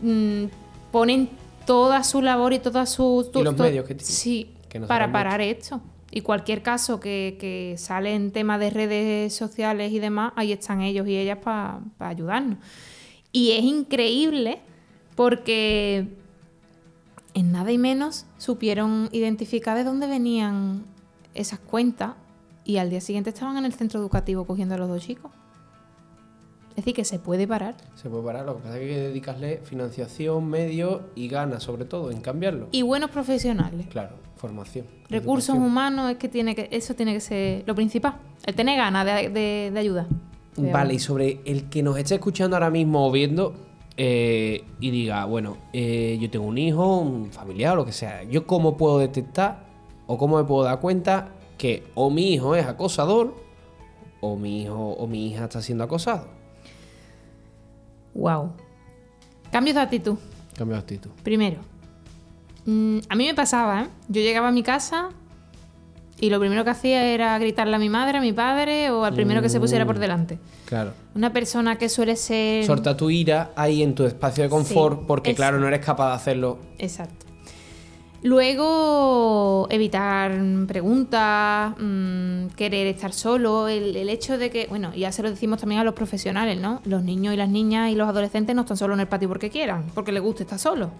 [0.00, 0.44] mm,
[0.90, 1.28] ponen
[1.66, 3.30] toda su labor y toda su...
[3.34, 5.82] Y los to- medios que tienen, Sí, que para parar esto.
[6.10, 10.80] Y cualquier caso que, que sale en temas de redes sociales y demás, ahí están
[10.80, 12.56] ellos y ellas para ayudarnos.
[13.30, 14.60] Y es increíble
[15.16, 16.06] porque
[17.34, 20.84] en nada y menos supieron identificar de dónde venían
[21.34, 22.14] esas cuentas
[22.64, 25.30] y al día siguiente estaban en el centro educativo cogiendo a los dos chicos.
[26.70, 27.76] Es decir, que se puede parar.
[27.94, 31.62] Se puede parar, lo que pasa es que hay que dedicarle financiación, medios y ganas,
[31.62, 32.68] sobre todo, en cambiarlo.
[32.72, 33.86] Y buenos profesionales.
[33.90, 34.86] Claro, formación.
[35.08, 35.70] Recursos educación.
[35.70, 38.16] humanos es que tiene que eso tiene que ser lo principal.
[38.44, 40.08] El tener ganas de, de, de ayuda.
[40.56, 43.54] Vale, y sobre el que nos esté escuchando ahora mismo o viendo
[43.96, 48.24] eh, y diga, bueno, eh, yo tengo un hijo, un familiar o lo que sea,
[48.24, 49.66] ¿yo cómo puedo detectar
[50.06, 51.28] o cómo me puedo dar cuenta
[51.58, 53.34] que o mi hijo es acosador
[54.20, 56.26] o mi hijo o mi hija está siendo acosado?
[58.14, 58.52] Wow.
[59.50, 60.18] Cambios de actitud.
[60.56, 61.10] Cambio de actitud.
[61.22, 61.60] Primero,
[62.66, 63.88] mm, a mí me pasaba, ¿eh?
[64.08, 65.10] Yo llegaba a mi casa
[66.20, 69.14] y lo primero que hacía era gritarle a mi madre, a mi padre o al
[69.14, 70.38] primero que se pusiera por delante.
[70.66, 70.92] Claro.
[71.14, 72.64] Una persona que suele ser...
[72.64, 76.10] Sorta tu ira ahí en tu espacio de confort Sí, porque, claro, no eres capaz
[76.10, 76.58] de hacerlo.
[76.78, 77.26] Exacto.
[78.22, 80.32] Luego, evitar
[80.66, 85.60] preguntas, mm, querer estar solo, el, el hecho de que, bueno, ya se lo decimos
[85.60, 86.80] también a los profesionales, ¿no?
[86.86, 89.50] Los niños y las niñas y los adolescentes no están solos en el patio porque
[89.50, 90.90] quieran, porque les gusta estar solo.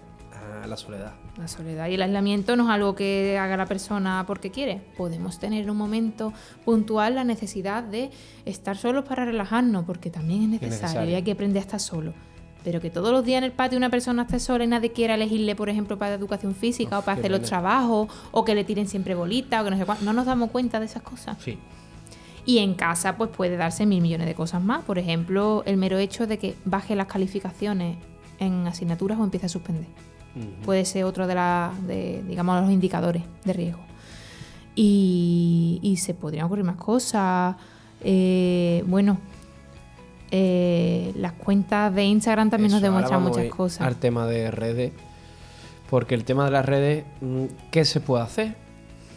[0.67, 1.13] La soledad.
[1.37, 4.81] La soledad y el aislamiento no es algo que haga la persona porque quiere.
[4.97, 8.09] Podemos tener en un momento puntual la necesidad de
[8.45, 11.11] estar solos para relajarnos, porque también es necesario, necesario.
[11.11, 12.13] y hay que aprender a estar solo.
[12.63, 15.13] Pero que todos los días en el patio una persona esté sola y nadie quiera
[15.13, 18.63] elegirle, por ejemplo, para educación física Uf, o para hacer los trabajos, o que le
[18.63, 20.03] tiren siempre bolitas, o que no sé cuánto.
[20.03, 21.37] No nos damos cuenta de esas cosas.
[21.41, 21.59] Sí.
[22.45, 24.83] Y en casa, pues puede darse mil millones de cosas más.
[24.83, 27.97] Por ejemplo, el mero hecho de que baje las calificaciones
[28.39, 29.87] en asignaturas o empieza a suspender.
[30.65, 33.79] Puede ser otro de, la, de digamos, los indicadores de riesgo.
[34.75, 37.55] Y, y se podrían ocurrir más cosas.
[38.03, 39.17] Eh, bueno,
[40.31, 43.81] eh, las cuentas de Instagram también nos Eso, demuestran muchas cosas.
[43.87, 44.91] Al tema de redes.
[45.89, 48.55] Porque el tema de las redes, mm, ¿qué se puede hacer?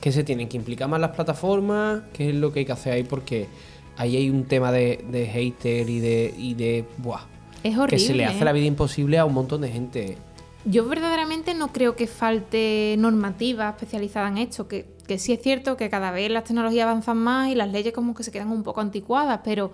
[0.00, 2.02] ¿Qué se tienen que implicar más las plataformas?
[2.12, 3.02] ¿Qué es lo que hay que hacer ahí?
[3.02, 3.48] Porque
[3.96, 6.34] ahí hay un tema de, de hater y de.
[6.38, 7.22] Y de buah,
[7.64, 7.96] Es horrible.
[7.96, 8.44] que se le hace ¿eh?
[8.44, 10.18] la vida imposible a un montón de gente.
[10.64, 15.76] Yo verdaderamente no creo que falte normativa especializada en esto, que, que sí es cierto
[15.76, 18.62] que cada vez las tecnologías avanzan más y las leyes como que se quedan un
[18.62, 19.72] poco anticuadas, pero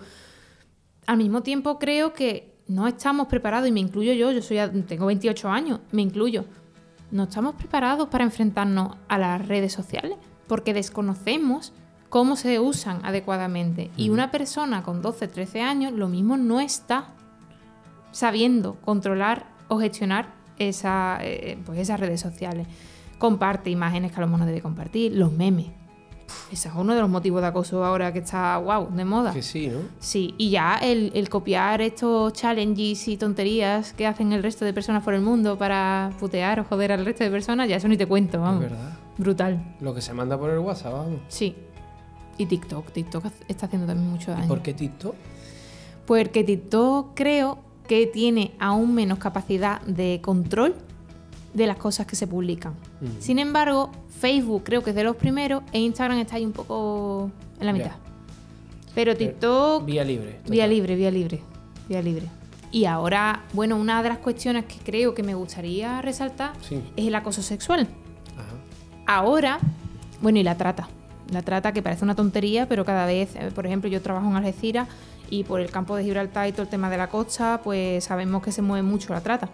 [1.07, 5.07] al mismo tiempo creo que no estamos preparados, y me incluyo yo, yo soy, tengo
[5.07, 6.45] 28 años, me incluyo,
[7.11, 10.17] no estamos preparados para enfrentarnos a las redes sociales,
[10.47, 11.73] porque desconocemos
[12.09, 13.91] cómo se usan adecuadamente.
[13.97, 17.09] Y una persona con 12, 13 años lo mismo no está
[18.13, 22.67] sabiendo controlar o gestionar esa, eh, pues esas redes sociales.
[23.19, 25.67] Comparte imágenes que a lo mejor no debe compartir, los memes.
[26.51, 29.33] Ese es uno de los motivos de acoso ahora que está, wow, de moda.
[29.33, 29.81] Que sí, ¿no?
[29.99, 34.73] Sí, y ya el, el copiar estos challenges y tonterías que hacen el resto de
[34.73, 37.97] personas por el mundo para putear o joder al resto de personas, ya eso ni
[37.97, 38.65] te cuento, vamos.
[38.65, 38.99] Es verdad.
[39.17, 41.21] Brutal, Lo que se manda por el WhatsApp, vamos.
[41.29, 41.55] sí.
[42.37, 44.47] Y TikTok, TikTok está haciendo también mucho daño.
[44.47, 45.15] ¿Y por qué TikTok?
[46.05, 47.59] Porque TikTok creo
[47.89, 50.75] que tiene aún menos capacidad de control
[51.53, 52.75] de las cosas que se publican.
[53.21, 57.31] Sin embargo, Facebook creo que es de los primeros e Instagram está ahí un poco
[57.61, 57.93] en la mitad.
[58.95, 60.41] Pero TikTok, Vía libre.
[60.49, 61.41] vía libre, vía libre,
[61.89, 62.27] vía libre.
[62.71, 66.81] Y ahora, bueno, una de las cuestiones que creo que me gustaría resaltar Sí.
[66.97, 67.87] es el acoso sexual.
[68.37, 68.55] Ajá.
[69.07, 69.59] Ahora,
[70.23, 70.89] bueno, y la trata.
[71.31, 74.37] La trata que parece una tontería, pero cada vez, eh, por ejemplo, yo trabajo en
[74.37, 74.89] Algeciras
[75.31, 78.43] y por el campo de Gibraltar y todo el tema de la costa, pues sabemos
[78.43, 79.49] que se mueve mucho la trata.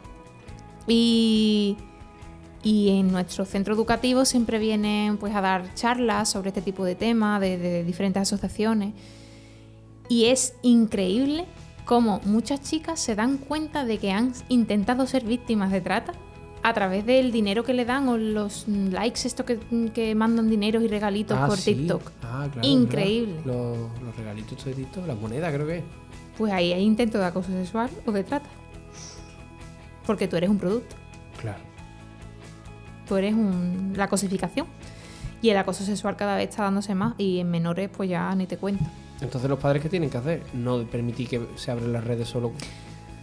[0.86, 1.76] Y,
[2.62, 6.96] y en nuestro centro educativo siempre vienen pues a dar charlas sobre este tipo de
[6.96, 8.94] temas de, de diferentes asociaciones.
[10.08, 11.46] Y es increíble
[11.84, 16.12] cómo muchas chicas se dan cuenta de que han intentado ser víctimas de trata
[16.62, 19.58] a través del dinero que le dan o los likes estos que,
[19.94, 21.74] que mandan dineros y regalitos Ah, por sí.
[21.74, 22.02] TikTok.
[22.22, 23.36] Ah, claro, Increíble.
[23.44, 25.84] Los, los regalitos de TikTok, las monedas creo que es.
[26.36, 28.48] Pues ahí hay intento de acoso sexual o de trata.
[30.06, 30.96] Porque tú eres un producto,
[31.40, 31.58] Claro.
[33.08, 34.66] tú eres un- la cosificación.
[35.42, 38.46] Y el acoso sexual cada vez está dándose más y en menores pues ya ni
[38.46, 38.84] te cuento.
[39.22, 40.42] Entonces los padres qué tienen que hacer?
[40.52, 42.52] No permitir que se abran las redes solo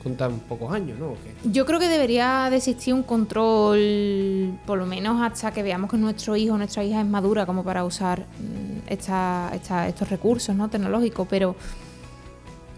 [0.03, 1.13] con tan pocos años, ¿no?
[1.51, 5.97] Yo creo que debería de existir un control, por lo menos hasta que veamos que
[5.97, 10.55] nuestro hijo o nuestra hija es madura como para usar mm, esta- esta- estos recursos
[10.55, 10.69] ¿no?
[10.69, 11.55] tecnológicos, pero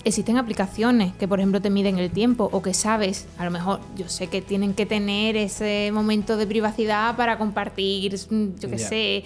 [0.10, 3.80] existen aplicaciones que, por ejemplo, te miden el tiempo o que sabes, a lo mejor
[3.98, 8.78] yo sé que tienen que tener ese momento de privacidad para compartir, mm, yo qué
[8.78, 9.24] sé,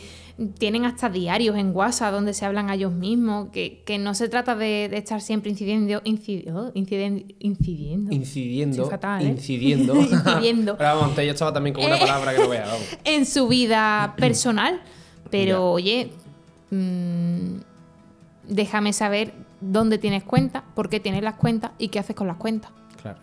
[0.57, 4.29] tienen hasta diarios en WhatsApp donde se hablan a ellos mismos, que, que no se
[4.29, 8.77] trata de, de estar siempre incidiendo, incidi- oh, inciden- incidiendo, Incidiendo.
[8.77, 9.29] Soy fatal, ¿eh?
[9.29, 9.95] Incidiendo.
[10.01, 10.77] Incidiendo.
[10.77, 12.81] Pero vamos, antes yo estaba también con una palabra que no vea, vamos.
[13.03, 14.81] en su vida personal.
[15.29, 16.09] Pero oye,
[16.71, 17.57] mm,
[18.47, 19.33] déjame saber
[19.71, 22.71] dónde tienes cuentas, por qué tienes las cuentas y qué haces con las cuentas.
[23.01, 23.19] Claro.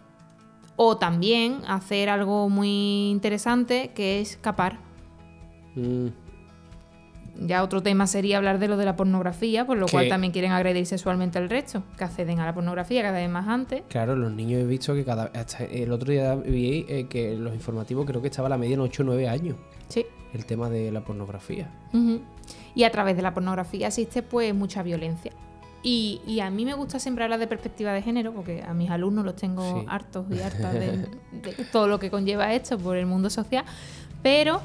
[0.77, 4.79] O también hacer algo muy interesante que es capar.
[5.75, 6.09] Mm,
[7.43, 10.53] Ya otro tema sería hablar de lo de la pornografía, por lo cual también quieren
[10.53, 13.83] agredir sexualmente al resto, que acceden a la pornografía cada vez más antes.
[13.89, 17.55] claro, los niños he visto que cada hasta el otro día vi eh, que los
[17.55, 19.57] informativos creo que estaba la media en 8 o 9 años
[19.89, 20.05] Sí.
[20.35, 21.71] el tema de la pornografía.
[22.75, 25.33] Y a través de la pornografía existe pues mucha violencia.
[25.83, 28.91] Y, y a mí me gusta siempre hablar de perspectiva de género, porque a mis
[28.91, 29.87] alumnos los tengo Sí.
[29.89, 30.99] hartos y hartas de,
[31.33, 33.65] de todo lo que conlleva esto por el mundo social,
[34.23, 34.61] pero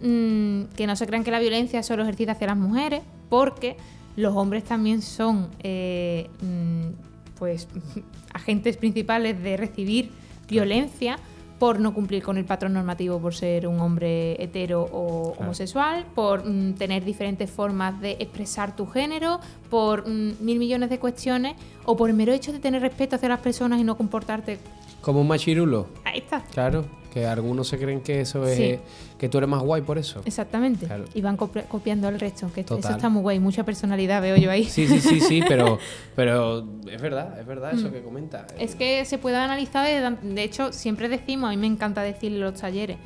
[0.00, 3.76] mm, que no se crean que la violencia es solo ejercida hacia las mujeres, porque
[4.16, 7.66] los hombres también son eh, mm, pues
[8.32, 10.10] agentes principales de recibir
[10.48, 11.18] violencia
[11.60, 15.42] por no cumplir con el patrón normativo por ser un hombre hetero o Claro.
[15.42, 20.98] homosexual, por mm, tener diferentes formas de expresar tu género, por mm, mil millones de
[20.98, 24.58] cuestiones, o por el mero hecho de tener respeto hacia las personas y no comportarte.
[25.00, 25.86] Como un machirulo.
[26.04, 26.42] Ahí está.
[26.52, 28.78] Claro, que algunos se creen que eso es Sí.
[29.18, 30.20] que tú eres más guay por eso.
[30.24, 30.86] Exactamente.
[30.86, 31.04] Claro.
[31.14, 32.96] Y van copi- copiando al resto, que eso Total.
[32.96, 34.64] está muy guay, mucha personalidad veo yo ahí.
[34.64, 35.78] Sí, sí, sí, sí, pero,
[36.16, 38.46] pero es verdad, es verdad eso que comenta.
[38.56, 38.60] Mm.
[38.60, 42.36] Es que se puede analizar, de, de hecho, siempre decimos, a mí me encanta decirle
[42.38, 42.98] en los talleres,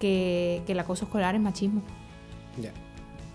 [0.00, 1.82] que, que el acoso escolar es machismo.
[2.60, 2.72] Ya.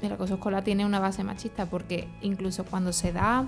[0.02, 3.48] El acoso escolar tiene una base machista, porque incluso cuando se da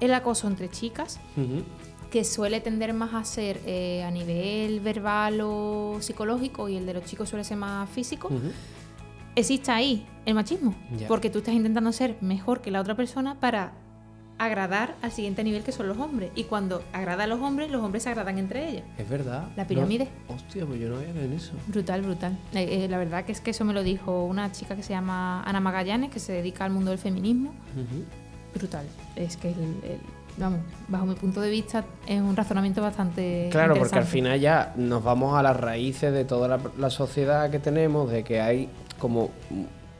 [0.00, 1.62] el acoso entre chicas, Ujú.
[2.10, 6.94] Que suele tender más a ser eh, a nivel verbal o psicológico y el de
[6.94, 8.30] los chicos suele ser más físico,
[9.36, 10.74] existe ahí el machismo.
[11.06, 13.72] Porque tú estás intentando ser mejor que la otra persona para
[14.38, 16.30] agradar al siguiente nivel que son los hombres.
[16.36, 18.84] Y cuando agrada a los hombres, los hombres se agradan entre ellos.
[18.96, 19.48] Es verdad.
[19.56, 20.08] La pirámide.
[20.28, 21.52] No- hostia, pues yo no había en eso.
[21.66, 22.38] Brutal, brutal.
[22.54, 24.90] Eh, eh, la verdad que es que eso me lo dijo una chica que se
[24.90, 27.52] llama Ana Magallanes, que se dedica al mundo del feminismo.
[28.54, 28.86] Brutal.
[29.16, 30.00] Es que, el- el-
[30.38, 33.48] vamos, bajo mi punto de vista, es un razonamiento bastante.
[33.50, 37.50] Claro, porque al final ya nos vamos a las raíces de toda la, la sociedad
[37.50, 39.30] que tenemos, de que hay como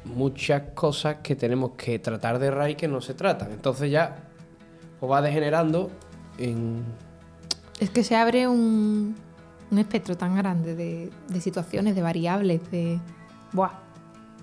[0.05, 3.53] muchas cosas que tenemos que tratar de raíz que no se tratan.
[3.53, 4.17] Entonces ya
[4.99, 5.91] pues va degenerando
[6.39, 6.83] en...
[7.79, 9.15] Es que se abre un,
[9.71, 12.99] un espectro tan grande de, de situaciones, de variables, de.
[13.53, 13.88] ¡Buah!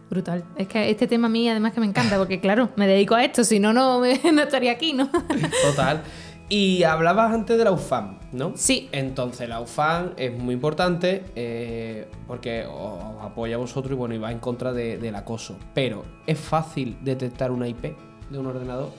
[0.10, 0.44] Brutal.
[0.56, 3.24] Es que este tema a mí además que me encanta, porque claro, me dedico a
[3.24, 5.10] esto, si no, no, me- no estaría aquí, ¿no?
[5.64, 6.04] Total.
[6.48, 8.54] Y hablabas antes de la UFAM, ¿no?
[8.56, 8.88] Sí.
[8.92, 14.20] Entonces la UFAM es muy importante eh, porque os apoya a vosotros y bueno, y
[14.20, 15.58] va en contra de- del acoso.
[15.74, 17.96] Pero ¿es fácil detectar una IP
[18.30, 18.92] de un ordenador?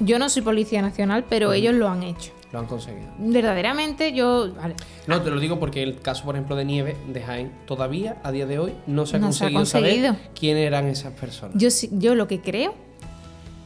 [0.00, 2.32] Yo no soy policía nacional, pero ellos lo han hecho.
[2.52, 3.08] Lo han conseguido.
[3.18, 4.54] Verdaderamente, yo.
[4.54, 4.74] vale,
[5.06, 8.32] No, te lo digo porque el caso, por ejemplo, de Nieve, de Jaén, todavía, a
[8.32, 11.56] día de hoy, no se ha No se ha conseguido, saber quién eran esas personas.
[11.58, 12.74] Yo, yo lo que creo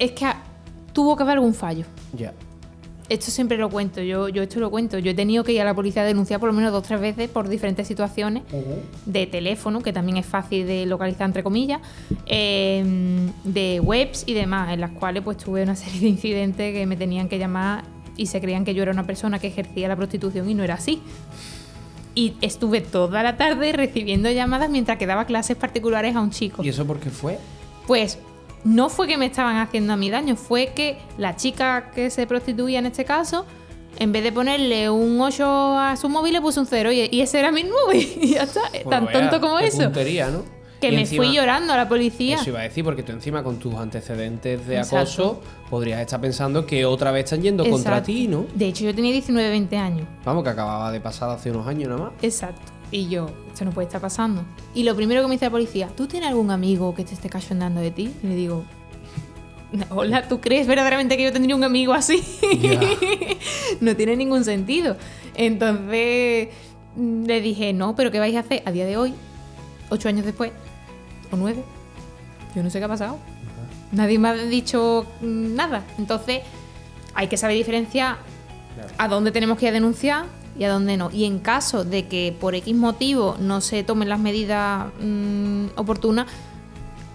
[0.00, 0.26] es que
[0.92, 1.84] tuvo que haber algún fallo.
[2.16, 2.32] Ya.
[3.08, 4.98] Esto siempre lo cuento, yo, yo esto lo cuento.
[4.98, 6.86] Yo he tenido que ir a la policía a denunciar por lo menos dos o
[6.86, 8.42] tres veces por diferentes situaciones
[9.04, 11.80] de teléfono, que también es fácil de localizar entre comillas,
[12.26, 12.82] eh,
[13.44, 16.96] de webs y demás, en las cuales pues tuve una serie de incidentes que me
[16.96, 17.84] tenían que llamar
[18.16, 20.74] y se creían que yo era una persona que ejercía la prostitución y no era
[20.74, 21.02] así.
[22.14, 26.62] Y estuve toda la tarde recibiendo llamadas mientras que daba clases particulares a un chico.
[26.62, 27.38] ¿Y eso por qué fue?
[27.86, 28.18] Pues
[28.64, 32.26] no fue que me estaban haciendo a mí daño, fue que la chica que se
[32.26, 33.46] prostituía en este caso,
[33.98, 35.44] en vez de ponerle un 8
[35.78, 38.08] a su móvil, le puso un 0 y, ese era mi móvil.
[38.20, 39.84] Y ya está, Pues tan vaya, tonto como qué eso.
[39.84, 40.42] puntería, ¿no?
[40.82, 42.36] Que Y me encima- fui llorando a la policía.
[42.36, 44.96] Eso iba a decir, porque tú encima con tus antecedentes de Exacto.
[44.98, 45.40] acoso
[45.70, 48.44] podrías estar pensando que otra vez están yendo contra ti, ¿no?
[48.54, 50.06] De hecho, yo tenía 19, 20 años.
[50.24, 52.12] Vamos, que acababa de pasar hace unos años nada más.
[52.20, 52.60] Exacto.
[52.90, 54.44] Y yo, esto no puede estar pasando.
[54.74, 57.30] Y lo primero que me dice la policía, ¿tú tienes algún amigo que te esté
[57.30, 58.12] cachondando de ti?
[58.22, 58.64] Y le digo,
[59.90, 62.22] hola, ¿tú crees verdaderamente que yo tendría un amigo así?
[63.80, 64.96] No tiene ningún sentido.
[65.34, 66.48] Entonces
[66.96, 69.14] mm, le dije, no, pero ¿qué vais a hacer a día de hoy?
[69.90, 70.52] Ocho años después,
[71.32, 71.64] o nueve.
[72.54, 73.18] Yo no sé qué ha pasado.
[73.92, 75.84] Nadie me ha dicho nada.
[75.98, 76.40] Entonces
[77.14, 78.16] hay que saber diferenciar
[78.74, 78.88] Claro.
[78.96, 80.24] a dónde tenemos que ir a denunciar
[80.58, 81.10] y a dónde no.
[81.10, 86.26] Y en caso de que por X motivo no se tomen las medidas mm, oportunas,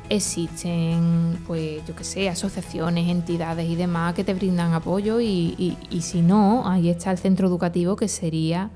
[0.09, 5.77] existen, pues yo qué sé, asociaciones, entidades y demás que te brindan apoyo y, y-
[5.89, 8.69] y si no, ahí está el centro educativo que sería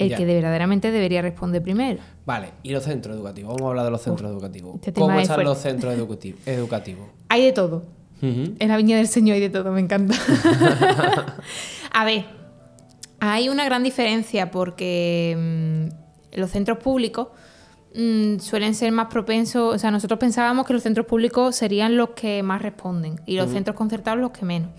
[0.00, 2.00] el que de verdaderamente debería responder primero.
[2.26, 3.52] Vale, y los centros educativos.
[3.54, 4.74] Vamos a hablar de los centros educativos.
[4.76, 5.48] este ¿Cómo es están fuerte.
[5.50, 7.08] los centros educati- educativos?
[7.28, 7.84] Hay de todo.
[8.22, 10.14] En la Viña del Señor hay de todo, me encanta.
[11.92, 12.24] a ver,
[13.18, 15.88] hay una gran diferencia porque
[16.34, 17.28] mm, los centros públicos
[17.94, 22.10] mm, suelen ser más propensos, o sea, nosotros pensábamos que los centros públicos serían los
[22.10, 24.70] que más responden y los centros concertados los que menos.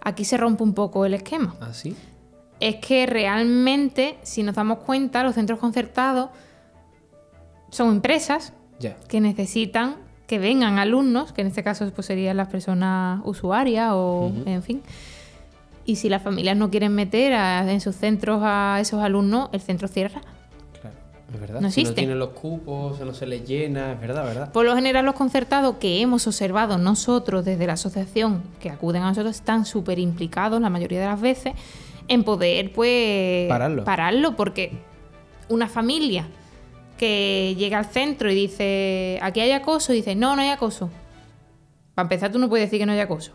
[0.00, 1.54] Aquí se rompe un poco el esquema.
[1.60, 1.96] ¿Ah, sí?
[2.60, 6.30] Es que realmente, si nos damos cuenta, los centros concertados
[7.70, 8.52] son empresas
[9.08, 14.32] que necesitan que vengan alumnos, que en este caso pues, serían las personas usuarias o
[14.46, 14.82] en fin.
[15.84, 19.60] Y si las familias no quieren meter a- en sus centros a esos alumnos, el
[19.60, 20.22] centro cierra.
[20.80, 20.96] Claro,
[21.34, 21.60] es verdad.
[21.60, 24.52] No Si no tienen los cupos, no se les llena, es verdad, ¿verdad?
[24.52, 29.08] Por lo general los concertados que hemos observado nosotros desde la asociación que acuden a
[29.10, 31.52] nosotros están súper implicados la mayoría de las veces
[32.08, 33.84] en poder pues Pararlo.
[33.84, 34.72] pararlo porque
[35.48, 36.26] una familia
[36.98, 40.90] que llega al centro y dice aquí hay acoso y dice no, no hay acoso.
[41.94, 43.32] Para empezar tú no puedes decir que no hay acoso.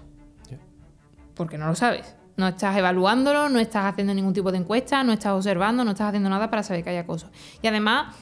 [1.35, 2.15] Porque no lo sabes.
[2.35, 6.07] No estás evaluándolo, no estás haciendo ningún tipo de encuesta, no estás observando, no estás
[6.07, 7.29] haciendo nada para saber que hay acoso.
[7.61, 8.15] Y además,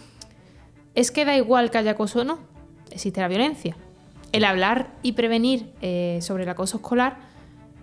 [0.96, 2.40] es que da igual que haya acoso o no,
[2.92, 3.76] existe la violencia.
[4.32, 7.18] El hablar y prevenir eh, sobre el acoso escolar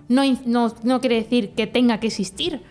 [0.09, 2.63] no, no- no quiere decir que tenga que existir.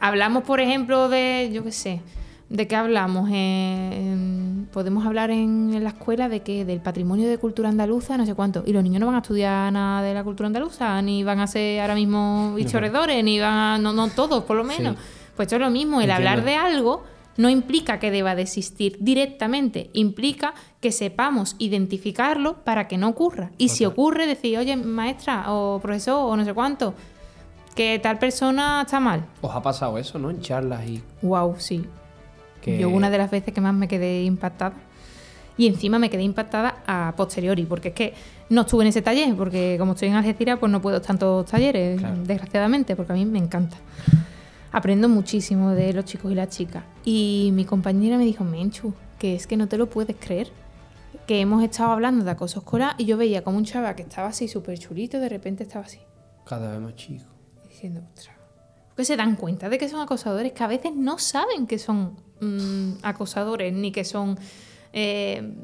[0.00, 2.00] Hablamos, por ejemplo, de, yo qué sé,
[2.48, 3.28] ¿de qué hablamos?
[3.32, 8.16] Eh, en- podemos hablar en, en la escuela de que del patrimonio de cultura andaluza,
[8.16, 8.62] no sé cuánto.
[8.66, 11.46] Y los niños no van a estudiar nada de la cultura andaluza, ni van a
[11.48, 14.94] ser ahora mismo historiadores, ni van a, no, no todos, por lo menos.
[14.96, 15.02] Sí.
[15.34, 16.30] Pues esto es lo mismo, el Entiendo.
[16.30, 17.02] hablar de algo
[17.38, 23.52] no implica que deba de existir directamente, implica que sepamos identificarlo para que no ocurra.
[23.56, 26.92] Y si ocurre, decir, oye, maestra o profesor o no sé cuánto,
[27.74, 29.24] que tal persona está mal.
[29.40, 30.30] ¿Os ha pasado eso, no?
[30.30, 31.84] En charlas y Wow, sí.
[32.60, 32.76] que...
[32.78, 34.74] Yo una de las veces que más me quedé impactada.
[35.56, 38.14] Y encima me quedé impactada a posteriori, porque es que
[38.50, 41.98] no estuve en ese taller, porque como estoy en Algeciras, pues no puedo tantos talleres,
[41.98, 42.16] Claro.
[42.24, 43.76] desgraciadamente, porque a mí me encanta.
[44.72, 46.84] Aprendo muchísimo de los chicos y las chicas.
[47.04, 50.50] Y mi compañera me dijo, Menchu, que es que no te lo puedes creer.
[51.26, 54.28] Que hemos estado hablando de acoso escolar y yo veía como un chaval que estaba
[54.28, 55.98] así súper chulito, de repente estaba así
[56.46, 57.24] Cada vez más chico.
[57.68, 58.36] diciendo, ostras.
[58.88, 62.16] Porque se dan cuenta de que son acosadores, que a veces no saben que son
[62.40, 64.38] mm, acosadores, ni que son
[64.92, 65.54] eh,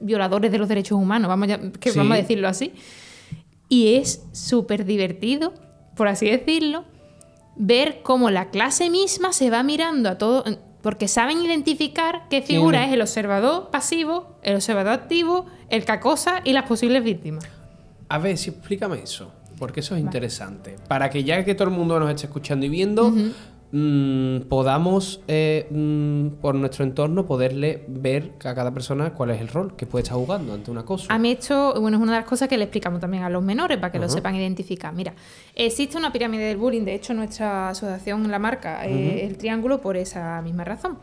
[0.00, 1.98] violadores de los derechos humanos, vamos, ya- que Sí.
[1.98, 2.72] vamos a decirlo así.
[3.68, 5.52] Y es súper divertido,
[5.96, 6.84] por así decirlo,
[7.58, 10.44] ver cómo la clase misma se va mirando a todo,
[10.80, 12.90] porque saben identificar qué figura ¿Quién?
[12.90, 17.44] es el observador pasivo, el observador activo, el que acosa y las posibles víctimas.
[18.08, 20.76] A ver, si explícame eso, porque eso es interesante.
[20.86, 23.12] Para que ya que todo el mundo nos esté escuchando y viendo,
[23.72, 29.48] mm, podamos, eh, mm, por nuestro entorno, poderle ver a cada persona cuál es el
[29.48, 31.06] rol que puede estar jugando ante un acoso.
[31.10, 33.42] A mí esto, bueno, es una de las cosas que le explicamos también a los
[33.42, 34.94] menores para que lo sepan identificar.
[34.94, 35.14] Mira,
[35.54, 39.96] existe una pirámide del bullying, de hecho nuestra asociación la marca eh, el triángulo por
[39.96, 40.98] esa misma razón.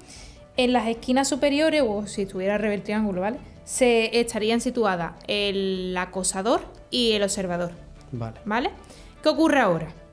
[0.58, 3.40] En las esquinas superiores, o si estuviera al revés el triángulo, ¿vale?
[3.66, 6.62] Se estarían situadas el acosador
[6.92, 7.72] y el observador,
[8.12, 8.40] Vale.
[8.46, 8.70] ¿vale?
[9.22, 10.05] ¿Qué ocurre ahora?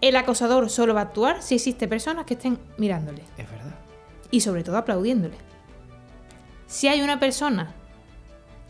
[0.00, 3.74] El acosador solo va a actuar si existe personas que estén mirándole Es verdad.
[4.30, 5.34] y sobre todo aplaudiéndole.
[6.66, 7.72] Si hay una persona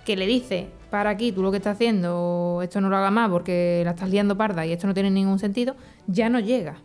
[0.07, 3.29] que le dice, para aquí, tú lo que estás haciendo, esto no lo hagas más
[3.29, 5.77] porque la estás liando parda y esto no tiene ningún sentido,
[6.07, 6.77] ya no llega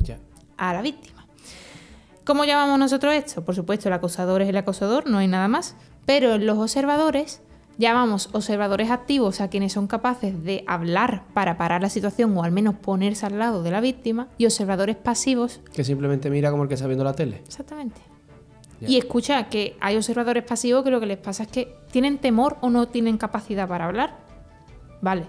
[0.00, 0.18] Ya.
[0.56, 1.24] a la víctima.
[2.24, 3.44] ¿Cómo llamamos nosotros esto?
[3.44, 7.42] Por supuesto, el acosador es el acosador, no hay nada más, pero en los observadores
[7.78, 12.52] llamamos observadores activos a quienes son capaces de hablar para parar la situación o al
[12.52, 16.68] menos ponerse al lado de la víctima y observadores pasivos Que simplemente mira como el
[16.68, 17.40] que está viendo la tele.
[17.46, 18.00] Exactamente.
[18.80, 22.58] Y escucha que hay observadores pasivos que lo que les pasa es que tienen temor
[22.60, 24.18] o no tienen capacidad para hablar.
[25.00, 25.24] Vale.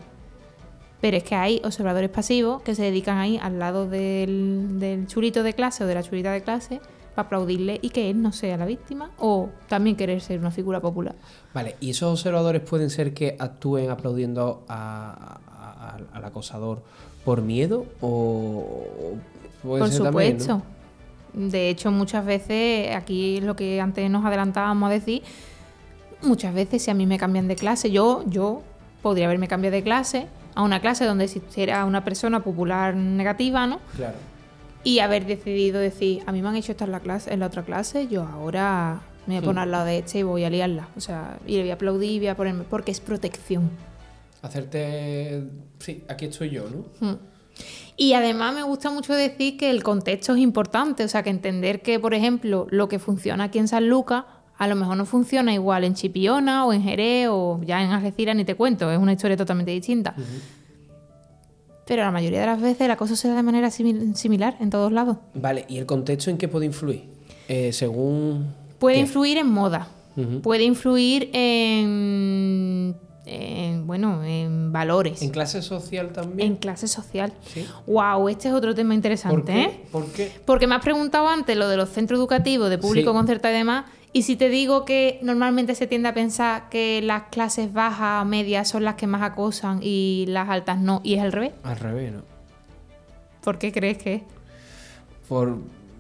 [1.01, 5.41] Pero es que hay observadores pasivos que se dedican ahí al lado del, del chulito
[5.41, 6.79] de clase o de la chulita de clase
[7.15, 11.15] aplaudirle y que él no sea la víctima o también querer ser una figura popular.
[11.53, 16.81] Vale, ¿y esos observadores pueden ser que actúen aplaudiendo a- a- a- al acosador
[17.25, 18.75] por miedo o
[19.61, 20.43] puede Por ser también, ¿no?
[20.43, 20.63] supuesto.
[21.33, 25.21] De hecho, muchas veces, aquí es lo que antes nos adelantábamos a decir,
[26.23, 28.61] muchas veces si a mí me cambian de clase, yo, yo
[29.01, 33.79] podría haberme cambiado de clase a una clase donde existiera una persona popular negativa, ¿no?
[33.95, 34.15] Claro.
[34.83, 37.47] Y haber decidido decir, a mí me han hecho estar en la, clase, en la
[37.47, 40.49] otra clase, yo ahora me voy a poner al lado de este y voy a
[40.49, 40.87] liarla.
[40.95, 43.69] O sea, y le voy a aplaudir y voy a ponerme, porque es protección.
[44.41, 45.43] Hacerte.
[45.79, 47.07] Sí, aquí estoy yo, ¿no?
[47.07, 47.17] Mm.
[47.97, 51.81] Y además me gusta mucho decir que el contexto es importante, o sea, que entender
[51.81, 54.23] que, por ejemplo, lo que funciona aquí en San Lucas
[54.59, 58.35] a lo mejor no funciona igual en Chipiona o en Jerez o ya en Algeciras
[58.35, 60.13] ni te cuento, es una historia totalmente distinta.
[61.89, 64.69] Pero la mayoría de las veces la cosa se da de manera simil- similar en
[64.69, 65.17] todos lados.
[65.33, 67.03] Vale, ¿y el contexto en qué puede influir?
[67.47, 68.53] Eh, según.
[68.77, 69.01] Puede ¿Qué?
[69.01, 69.87] influir en moda,
[70.43, 76.55] puede influir en, en, bueno, en valores, ¿En en, clase social también?
[76.57, 77.33] clase social.
[77.53, 77.65] Sí.
[77.87, 79.61] Wow, este es otro tema interesante, ¿Por qué?
[79.63, 79.79] ¿eh?
[79.91, 80.31] ¿Por qué?
[80.45, 83.15] Porque me has preguntado antes lo de los centros educativos de público Sí.
[83.17, 83.85] concertado y demás.
[84.11, 88.25] Y si te digo que normalmente se tiende a pensar que las clases bajas o
[88.25, 91.77] medias son las que más acosan y las altas no, y es al revés, Al
[91.77, 92.23] revés, ¿no?
[93.43, 94.21] ¿por qué crees que es?
[95.27, 95.57] Por.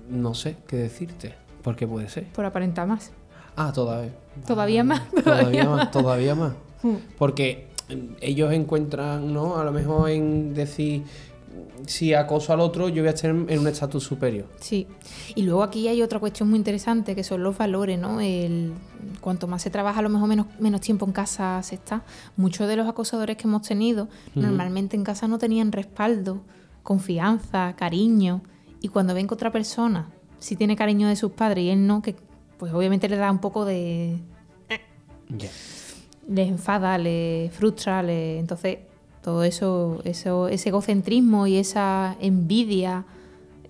[0.09, 1.35] No sé qué decirte.
[1.61, 2.25] ¿Por qué puede ser?
[2.25, 3.11] Por aparentar más.
[3.55, 4.11] Ah, todavía.
[4.47, 6.53] Todavía más, Todavía todavía más, todavía más.
[7.17, 9.57] Porque mm, ellos encuentran, ¿no?
[9.57, 11.03] A lo mejor en decir,
[11.85, 14.47] si acoso al otro, yo voy a estar en un estatus superior.
[14.59, 14.87] Sí.
[15.35, 18.21] Y luego aquí hay otra cuestión muy interesante que son los valores, ¿no?
[18.21, 18.73] El,
[19.21, 22.03] cuanto más se trabaja, a lo mejor menos, menos tiempo en casa se está.
[22.35, 26.41] Muchos de los acosadores que hemos tenido normalmente en casa no tenían respaldo,
[26.83, 28.41] confianza, cariño.
[28.81, 32.01] Y cuando ven que otra persona sí tiene cariño de sus padres y él no,
[32.01, 32.15] que
[32.57, 34.19] pues obviamente le da un poco de...
[36.27, 38.39] Les enfada, les frustra, les...
[38.39, 38.79] entonces
[39.21, 43.05] todo eso, eso, ese egocentrismo y esa envidia,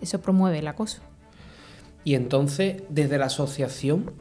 [0.02, 1.00] eso promueve el acoso.
[2.04, 4.12] Y entonces, desde la asociación,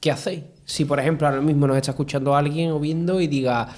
[0.00, 0.44] ¿qué hacéis?
[0.64, 3.68] Si, por ejemplo, ahora mismo nos está escuchando alguien o viendo y diga,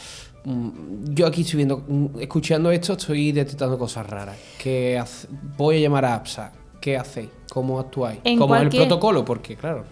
[0.44, 0.68] "Mm,
[1.14, 4.36] yo aquí estoy viendo, mm, escuchando esto, estoy detectando cosas raras.
[4.58, 6.52] ¿Qué hace- Voy a llamar a APSA.
[6.80, 7.30] ¿Qué hacéis?
[7.50, 8.20] ¿Cómo actuáis?
[8.24, 9.24] En ¿Cómo es cualquier- el protocolo?
[9.24, 9.84] Porque, claro.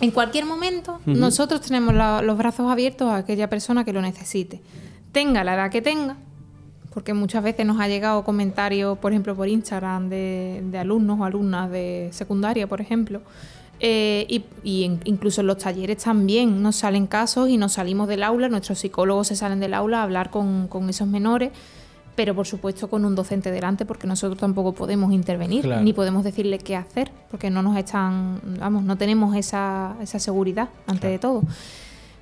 [0.00, 4.60] En cualquier momento, nosotros tenemos la- los brazos abiertos a aquella persona que lo necesite.
[5.14, 6.16] Tenga la edad que tenga,
[6.92, 11.24] porque muchas veces nos ha llegado comentarios, por ejemplo, por Instagram de, de alumnos o
[11.24, 13.22] alumnas de secundaria, por ejemplo,
[13.80, 18.06] eh, y, y en- incluso en los talleres también nos salen casos y nos salimos
[18.08, 21.50] del aula, nuestros psicólogos se salen del aula a hablar con, con esos menores,
[22.16, 25.82] pero por supuesto con un docente delante, porque nosotros tampoco podemos intervenir, Claro.
[25.82, 30.68] ni podemos decirle qué hacer, porque no nos están, vamos, no tenemos esa, esa seguridad
[30.86, 31.12] ante Claro.
[31.12, 31.42] de todo.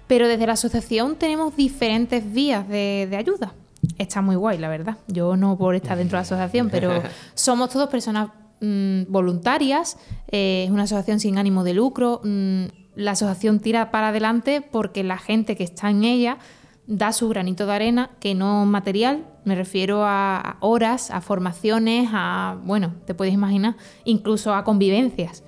[0.07, 3.55] Pero desde la asociación tenemos diferentes vías de, de ayuda.
[3.99, 4.99] Está muy guay, la verdad.
[5.09, 7.03] Yo no por estar dentro de la asociación, pero
[7.35, 8.31] somos todos personas
[8.61, 9.99] mm, voluntarias.
[10.29, 12.21] eh, es una asociación sin ánimo de lucro.
[12.23, 16.39] mm, la asociación tira para adelante porque la gente que está en ella
[16.87, 19.25] da su granito de arena, que no material.
[19.45, 25.43] Me refiero a, horas, a formaciones, a, bueno, te puedes imaginar, incluso a convivencias.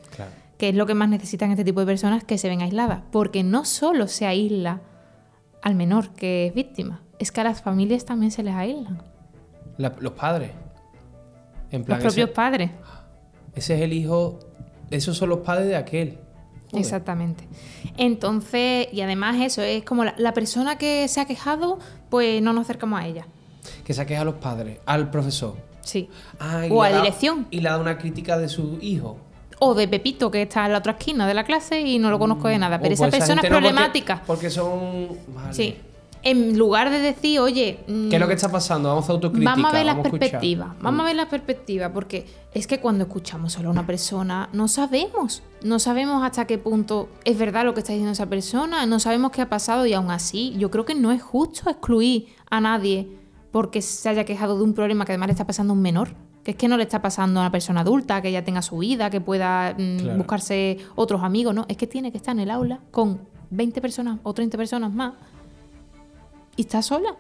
[0.64, 3.02] Que es lo que más necesitan este tipo de personas que se ven aisladas.
[3.12, 4.80] Porque no solo se aísla
[5.60, 9.02] al menor que es víctima, es que a las familias también se les aíslan.
[9.76, 10.52] La- los padres.
[11.70, 12.70] En Los plan, propios ese, padres.
[13.54, 14.38] ese es el hijo.
[14.90, 16.18] Esos son los padres de aquel.
[16.70, 16.80] Joder.
[16.80, 17.44] Exactamente.
[17.98, 22.54] Entonces, y además eso, es como la, la persona que se ha quejado, pues no
[22.54, 23.26] nos acercamos a ella.
[23.84, 25.56] Que se queja a los padres, al profesor.
[25.82, 26.08] Sí.
[26.40, 27.46] Ah, O a da- dirección.
[27.50, 29.18] Y le da una crítica de su hijo.
[29.66, 32.18] O de Pepito, que está en la otra esquina de la clase y no lo
[32.18, 32.78] conozco de nada.
[32.78, 34.22] Pero O esa pues persona es gente no, porque- problemática.
[34.26, 35.08] Porque, son.
[35.34, 35.54] Vale.
[35.54, 35.76] Sí.
[36.26, 37.80] En lugar de decir, oye.
[37.86, 38.88] mm, ¿Qué es lo que está pasando?
[38.88, 39.50] Vamos a autocrítica.
[39.50, 40.14] Vamos a ver las escuchar.
[40.16, 40.18] Mm.
[40.20, 40.68] perspectivas.
[40.80, 44.66] Vamos a ver las perspectivas, porque es que cuando escuchamos solo a una persona, no
[44.68, 45.42] sabemos.
[45.62, 49.32] No sabemos hasta qué punto es verdad lo que está diciendo esa persona, no sabemos
[49.32, 53.06] qué ha pasado y aún así, yo creo que no es justo excluir a nadie
[53.52, 56.14] porque se haya quejado de un problema que además le está pasando a un menor.
[56.44, 58.78] Que es que no le está pasando a una persona adulta, que ya tenga su
[58.78, 60.18] vida, que pueda mm, Claro.
[60.18, 61.64] buscarse otros amigos, ¿no?
[61.68, 63.20] Es que tiene que estar en el aula con
[63.50, 65.14] 20 personas o 30 personas más
[66.56, 67.16] y está sola.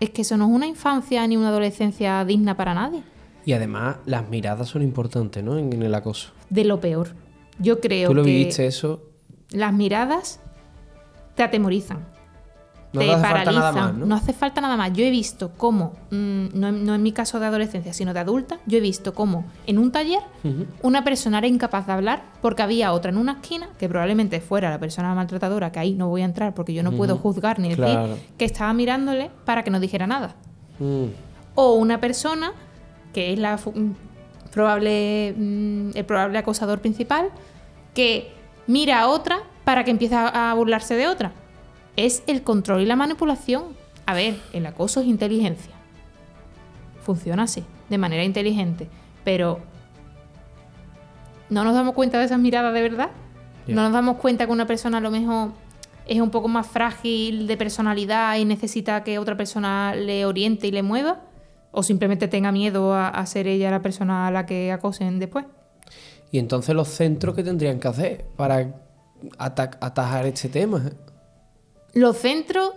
[0.00, 3.02] Es que eso no es una infancia ni una adolescencia digna para nadie.
[3.46, 5.56] Y además, las miradas son importantes, ¿no?
[5.56, 6.32] En, en el acoso.
[6.50, 7.14] De lo peor.
[7.60, 9.02] Yo creo Tú lo que viviste eso.
[9.50, 10.40] las miradas
[11.36, 12.04] te atemorizan.
[12.96, 13.74] No te te hace falta paralizan.
[13.74, 14.14] nada más, ¿no?
[14.14, 14.92] hace falta nada más.
[14.92, 18.20] Yo he visto cómo, mm, no, en- no en mi caso de adolescencia, sino de
[18.20, 20.22] adulta, yo he visto cómo en un taller
[20.82, 24.70] una persona era incapaz de hablar porque había otra en una esquina, que probablemente fuera
[24.70, 27.68] la persona maltratadora, que ahí no voy a entrar porque yo no puedo juzgar ni
[27.74, 27.98] decir,
[28.38, 30.34] que estaba mirándole para que no dijera nada.
[30.78, 31.06] Mm.
[31.54, 32.52] o una persona
[33.14, 33.92] que es la mm,
[34.52, 37.28] probable el probable acosador principal
[37.94, 38.30] que
[38.66, 41.32] mira a otra para que empiece a burlarse de otra.
[41.96, 43.64] Es el control y la manipulación.
[44.06, 45.72] A ver, el acoso es inteligencia.
[47.02, 48.88] Funciona así, de manera inteligente,
[49.24, 49.60] pero
[51.48, 53.10] no nos damos cuenta de esas miradas de verdad.
[53.66, 55.50] No nos damos cuenta que una persona a lo mejor
[56.06, 60.70] es un poco más frágil de personalidad y necesita que otra persona le oriente y
[60.70, 61.22] le mueva.
[61.72, 65.44] O simplemente tenga miedo a, a ser ella la persona a la que acosen después.
[66.30, 68.74] Y entonces los centros que tendrían que hacer para
[69.38, 70.82] ata- atajar este tema.
[71.96, 72.72] Los centros,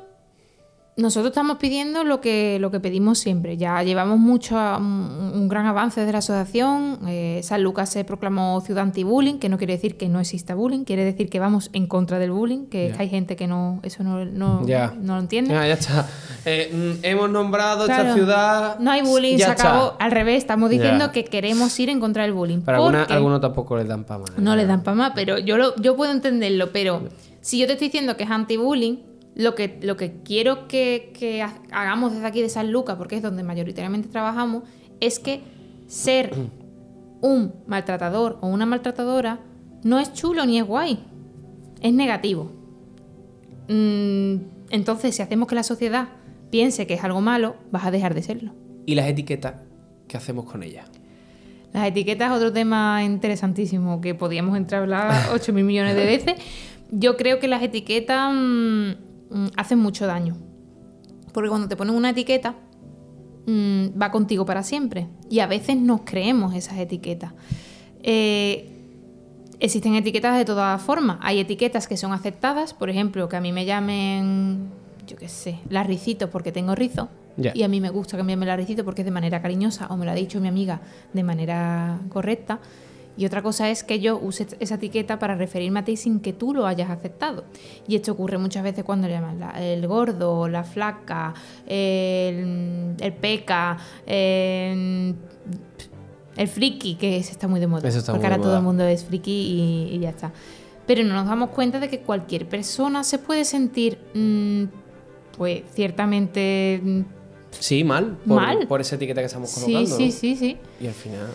[0.96, 3.56] nosotros estamos pidiendo lo que, lo que pedimos siempre.
[3.56, 7.00] Ya llevamos mucho, un, un gran avance de la asociación.
[7.08, 10.84] Eh, San Lucas se proclamó ciudad anti-bullying, que no quiere decir que no exista bullying,
[10.84, 14.24] quiere decir que vamos en contra del bullying, que hay gente que no, eso no,
[14.26, 14.62] no,
[15.02, 15.56] no lo entiende.
[15.56, 16.06] Ah, ya está.
[16.46, 16.70] Eh,
[17.02, 18.80] mm, hemos nombrado esta ciudad.
[18.80, 19.70] No hay bullying, ya se está.
[19.70, 19.94] acabó.
[20.00, 22.60] Al revés, estamos diciendo que queremos ir en contra del bullying.
[22.66, 24.38] Pero alguna- algunos tampoco les dan para más.
[24.38, 26.72] No le dan para más, pero yo, lo, yo puedo entenderlo.
[26.74, 27.04] Pero
[27.42, 28.98] si yo te estoy diciendo que es anti-bullying,
[29.40, 33.16] lo que, lo que quiero que, que ha- hagamos desde aquí de San Lucas, porque
[33.16, 34.64] es donde mayoritariamente trabajamos,
[35.00, 35.42] es que
[35.88, 36.34] ser
[37.22, 39.40] un maltratador o una maltratadora
[39.84, 41.00] no es chulo ni es guay.
[41.82, 42.52] Es negativo.
[43.70, 44.36] Mm,
[44.72, 46.10] entonces, si hacemos que la sociedad
[46.50, 48.52] piense que es algo malo, vas a dejar de serlo.
[48.86, 49.56] ¿Y las etiquetas?
[50.10, 50.88] ¿Qué hacemos con ellas?
[51.72, 56.06] Las etiquetas es otro tema interesantísimo que podíamos entrar a hablar 8 mil millones de
[56.06, 56.34] veces.
[56.92, 58.34] Yo creo que las etiquetas
[59.30, 60.38] mm, hacen mucho daño.
[61.34, 62.56] Porque cuando te ponen una etiqueta,
[63.46, 65.08] mm, va contigo para siempre.
[65.30, 67.34] Y a veces nos creemos esas etiquetas.
[68.02, 68.70] Eh,
[69.60, 71.18] existen etiquetas de todas formas.
[71.22, 74.70] Hay etiquetas que son aceptadas, por ejemplo, que a mí me llamen,
[75.08, 77.10] yo qué sé, las ricitos porque tengo rizo.
[77.54, 80.06] Y a mí me gusta cambiarme la ricito porque es de manera cariñosa o me
[80.06, 80.82] lo ha dicho mi amiga
[81.14, 82.60] de manera correcta.
[83.20, 86.32] Y otra cosa es que yo use esa etiqueta para referirme a ti sin que
[86.32, 87.44] tú lo hayas aceptado.
[87.86, 91.34] Y esto ocurre muchas veces cuando le llaman la- el gordo, la flaca,
[91.68, 95.16] el, el peca, el,
[96.38, 97.88] el friki, que ese está muy de moda.
[97.90, 99.32] Eso está porque muy ahora todo el mundo es friki
[99.92, 100.32] y, y ya está.
[100.88, 104.64] Pero no nos damos cuenta de que cualquier persona se puede sentir, mm,
[105.38, 107.02] pues, ciertamente mm,
[107.52, 108.16] Sí, mal.
[108.28, 108.68] Por, Mal.
[108.68, 109.96] por esa etiqueta que estamos Sí, colocando.
[109.98, 110.12] sí, ¿no?
[110.12, 110.58] sí, sí.
[110.80, 111.28] Y al final,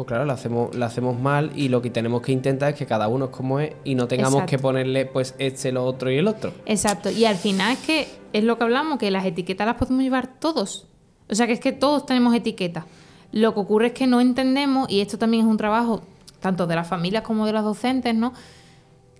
[0.00, 2.86] pues claro, la hacemos, la hacemos mal y lo que tenemos que intentar es que
[2.86, 4.50] cada uno es como es y no tengamos Exacto.
[4.50, 6.54] que ponerle pues este, lo otro y el otro.
[6.64, 7.10] Exacto.
[7.10, 10.40] Y al final es que es lo que hablamos, que las etiquetas las podemos llevar
[10.40, 10.86] todos.
[11.28, 12.86] O sea que es que todos tenemos etiquetas.
[13.30, 16.00] Lo que ocurre es que no entendemos, y esto también es un trabajo
[16.40, 18.32] tanto de las familias como de los docentes, ¿no?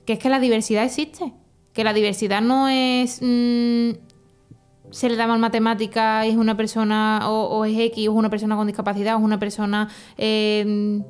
[0.07, 1.35] Que es que la diversidad existe.
[1.75, 3.19] Que la diversidad no es.
[3.21, 3.91] mm,
[4.91, 8.31] se le da mal matemática es una persona o, o es X, o es una
[8.31, 9.89] persona con discapacidad, o es una persona
[10.19, 11.03] eh,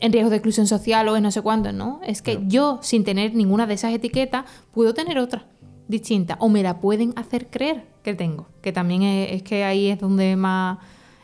[0.00, 2.00] en riesgo de exclusión social o es no sé cuánto, ¿no?
[2.06, 5.46] Es que yo, sin tener ninguna de esas etiquetas, puedo tener otra
[5.88, 8.48] distinta o me la pueden hacer creer que tengo.
[8.60, 10.78] Que también es, es que ahí es donde más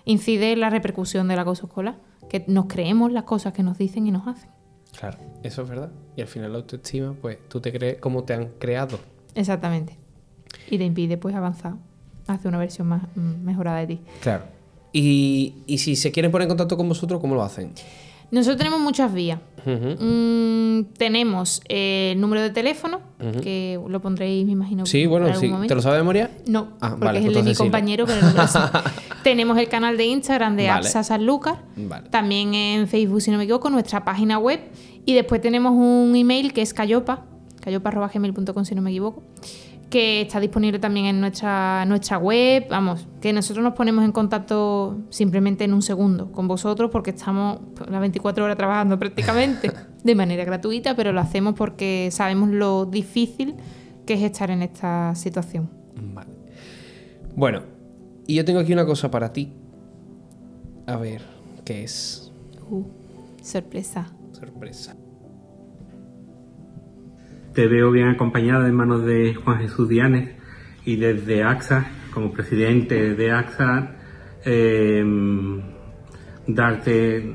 [0.04, 1.96] incide la repercusión del acoso escolar.
[2.28, 4.50] Que nos creemos las cosas que nos dicen y nos hacen.
[4.98, 5.92] Claro, eso es verdad.
[6.16, 8.98] Y al final la autoestima, pues tú te crees como te han creado.
[9.34, 9.98] Exactamente.
[10.70, 11.74] Y te impide pues avanzar
[12.26, 14.00] hacia una versión más mm, mejorada de ti.
[14.20, 14.44] Claro.
[14.92, 17.72] Y, y si se quieren poner en contacto con vosotros, ¿cómo lo hacen?
[18.30, 19.38] Nosotros tenemos muchas vías.
[19.66, 23.00] Mm, tenemos eh, el número de teléfono,
[23.42, 24.86] que lo pondréis, me imagino.
[24.86, 25.48] Sí, en bueno, algún sí.
[25.48, 25.68] momento.
[25.68, 26.30] ¿Te lo sabes de memoria?
[26.46, 27.56] No, Ah, porque vale, es el de mi no.
[27.58, 28.58] compañero, pero sí.
[29.22, 30.88] Tenemos el canal de Instagram de Vale.
[30.88, 31.62] Sanlúcar.
[31.76, 32.08] Vale.
[32.08, 34.60] También en Facebook, si no me equivoco, nuestra página web.
[35.04, 37.24] Y después tenemos un email que es cayopa,
[37.60, 39.22] cayopa.gmail.com si no me equivoco,
[39.92, 42.66] que está disponible también en nuestra, nuestra web.
[42.70, 47.60] Vamos, que nosotros nos ponemos en contacto simplemente en un segundo con vosotros porque estamos
[47.90, 49.70] las 24 horas trabajando prácticamente
[50.02, 53.54] de manera gratuita, pero lo hacemos porque sabemos lo difícil
[54.06, 55.68] que es estar en esta situación.
[55.94, 56.30] Vale.
[57.36, 57.60] Bueno,
[58.26, 59.52] y yo tengo aquí una cosa para ti.
[60.86, 61.20] A ver,
[61.66, 62.32] ¿qué es?
[62.70, 62.82] Uh,
[63.42, 64.10] sorpresa.
[64.32, 64.96] Sorpresa.
[67.54, 70.30] Te veo bien acompañada en manos de Juan Jesús Dianes
[70.86, 71.84] y desde AXA,
[72.14, 73.96] como presidente de AXA,
[74.42, 75.04] eh,
[76.46, 77.30] darte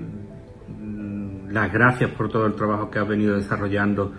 [1.52, 4.12] las gracias por todo el trabajo que has venido desarrollando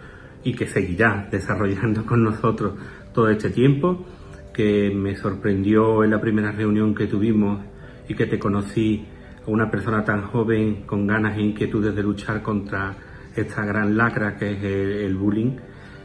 [0.45, 2.75] y que seguirás desarrollando con nosotros
[3.13, 4.07] todo este tiempo,
[4.55, 7.61] que me sorprendió en la primera reunión que tuvimos
[8.09, 9.05] y que te conocí
[9.45, 12.95] a una persona tan joven con ganas e inquietudes de luchar contra
[13.35, 15.57] esta gran lacra que es el bullying,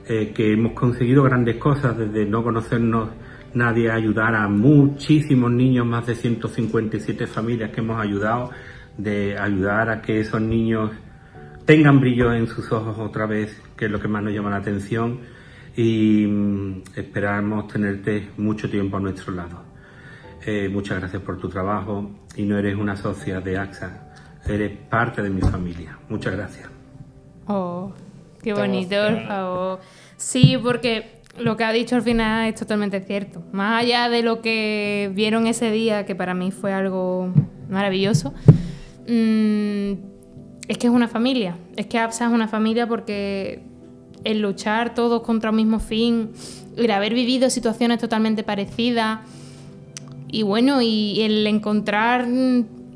[0.07, 3.09] eh, que hemos conseguido grandes cosas desde no conocernos
[3.53, 8.51] nadie a ayudar a muchísimos niños, más de 157 familias que hemos ayudado,
[8.97, 10.91] de ayudar a que esos niños
[11.65, 14.57] tengan brillo en sus ojos otra vez, que es lo que más nos llama la
[14.57, 15.19] atención,
[15.75, 19.63] y mm, esperamos tenerte mucho tiempo a nuestro lado.
[20.45, 24.13] Eh, muchas gracias por tu trabajo y no eres una socia de AXA,
[24.45, 25.97] eres parte de mi familia.
[26.09, 26.69] Muchas gracias.
[27.47, 27.93] Oh,
[28.43, 29.79] qué bonito, por favor.
[30.17, 33.43] Sí, porque lo que ha dicho al final es totalmente cierto.
[33.51, 37.33] Más allá de lo que vieron ese día, que para mí fue algo
[37.69, 38.33] maravilloso,
[39.07, 39.93] mm,
[40.67, 41.57] es que es una familia.
[41.75, 43.63] Es que APSA es una familia porque
[44.23, 46.31] el luchar todos contra un mismo fin,
[46.77, 49.19] el haber vivido situaciones totalmente parecidas,
[50.31, 52.27] y bueno, y el encontrar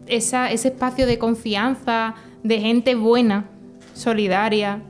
[0.07, 3.45] esa, ese espacio de confianza, de gente buena,
[3.93, 4.81] solidaria,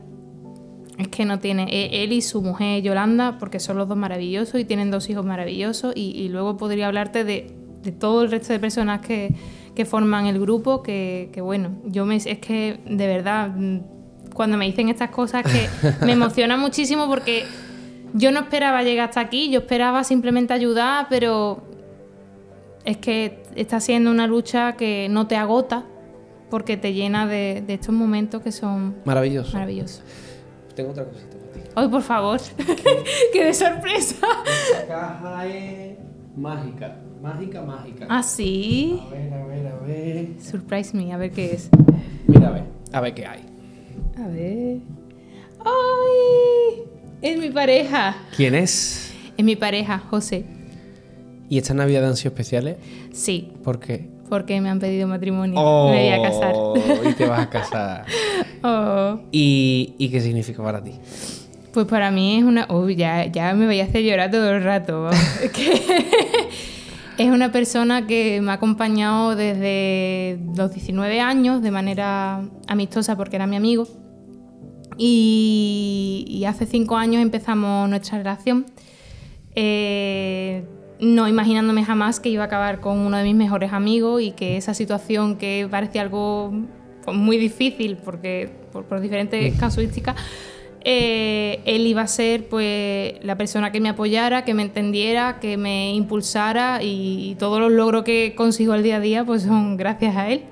[0.98, 1.64] es que no tiene.
[1.70, 5.24] e- Él y su mujer Yolanda, porque son los dos maravillosos y tienen dos hijos
[5.24, 7.50] maravillosos, y, y luego podría hablarte de,
[7.82, 9.34] de todo el resto de personas que,
[9.74, 13.78] que forman el grupo, que, que bueno, yo me, es que de verdad, mm,
[14.34, 15.68] cuando me dicen estas cosas, que
[16.04, 17.44] me emociona muchísimo porque
[18.14, 21.62] yo no esperaba llegar hasta aquí, yo esperaba simplemente ayudar, pero
[22.84, 25.84] es que está siendo una lucha que no te agota
[26.50, 29.52] porque te llena de, de estos momentos que son Maravilloso.
[29.52, 30.02] maravillosos.
[30.78, 31.60] Tengo otra cosita para ti.
[31.74, 32.40] Hoy, por favor,
[33.32, 34.14] que de sorpresa.
[34.78, 35.98] La caja es
[36.36, 36.96] mágica.
[37.20, 38.06] Mágica, mágica.
[38.08, 39.02] Ah, sí.
[39.04, 40.28] A ver, a ver, a ver.
[40.40, 41.68] Surprise me, a ver qué es.
[42.28, 42.64] Mira, a ver.
[42.92, 43.40] A ver qué hay.
[44.18, 44.78] A ver.
[45.64, 46.84] ¡Ay!
[47.22, 48.16] Es mi pareja.
[48.36, 49.12] ¿Quién es?
[49.36, 50.44] Es mi pareja, José.
[51.48, 52.76] ¿Y esta Navidad han sido especiales?
[53.12, 54.08] Sí, ¿Por qué?
[54.28, 55.58] Porque me han pedido matrimonio.
[55.58, 56.54] Oh, Me voy a casar.
[57.08, 58.04] Y te vas a casar.
[58.60, 59.20] Oh.
[59.30, 60.90] ¿Y, y qué significa para ti?
[61.72, 62.66] Pues para mí es una...
[62.68, 65.08] Uy, ya, ya me voy a hacer llorar todo el rato.
[67.18, 73.36] es una persona que me ha acompañado desde los 19 años de manera amistosa porque
[73.36, 73.86] era mi amigo.
[74.96, 78.66] Y, y hace cinco años empezamos nuestra relación.
[79.54, 80.64] Eh,
[81.00, 84.56] no imaginándome jamás que iba a acabar con uno de mis mejores amigos y que
[84.56, 86.52] esa situación que parecía algo
[87.04, 90.16] pues, muy difícil porque por, por diferentes casuísticas
[90.90, 95.56] eh, él iba a ser pues la persona que me apoyara, que me entendiera, que
[95.56, 100.16] me impulsara y, todos los logros que consigo al día a día pues son gracias
[100.16, 100.44] a él.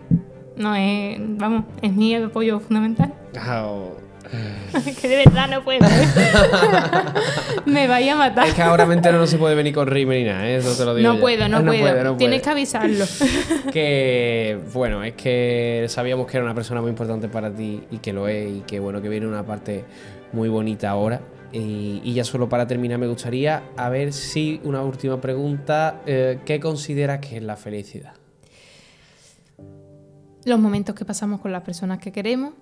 [0.56, 3.12] No es, vamos, es mi apoyo fundamental.
[5.00, 5.86] que de verdad no puedo.
[7.66, 8.48] me vaya a matar.
[8.48, 10.56] Es que ahora me entero no se puede venir con rime ni nada, ¿eh?
[10.56, 11.12] eso te lo digo.
[11.12, 12.16] No puedo, no, puedo.
[12.16, 13.04] Tienes que avisarlo.
[13.72, 18.12] que bueno, es que sabíamos que era una persona muy importante para ti y que
[18.12, 19.84] lo es y que bueno, que viene una parte
[20.32, 21.20] muy bonita ahora.
[21.52, 26.60] Y, ya solo para terminar me gustaría a ver si una última pregunta, eh, ¿qué
[26.60, 28.14] consideras que es la felicidad?
[30.44, 32.52] Los momentos que pasamos con las personas que queremos,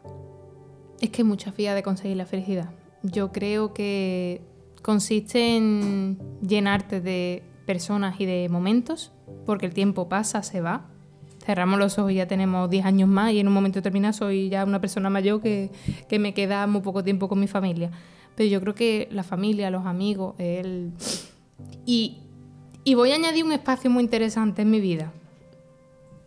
[1.05, 2.71] es que hay muchas vías de conseguir la felicidad.
[3.03, 4.41] Yo creo que
[4.83, 9.13] consiste en llenarte de personas y de momentos,
[9.47, 10.87] porque el tiempo pasa, se va.
[11.45, 14.49] Cerramos los ojos y ya tenemos 10 años más y en un momento determinado soy
[14.49, 15.71] ya una persona mayor que,
[16.09, 17.91] que me queda muy poco tiempo con mi familia.
[18.35, 20.93] Pero yo creo que la familia, los amigos, el...
[21.85, 22.19] Y,
[22.83, 25.13] y voy a añadir un espacio muy interesante en mi vida.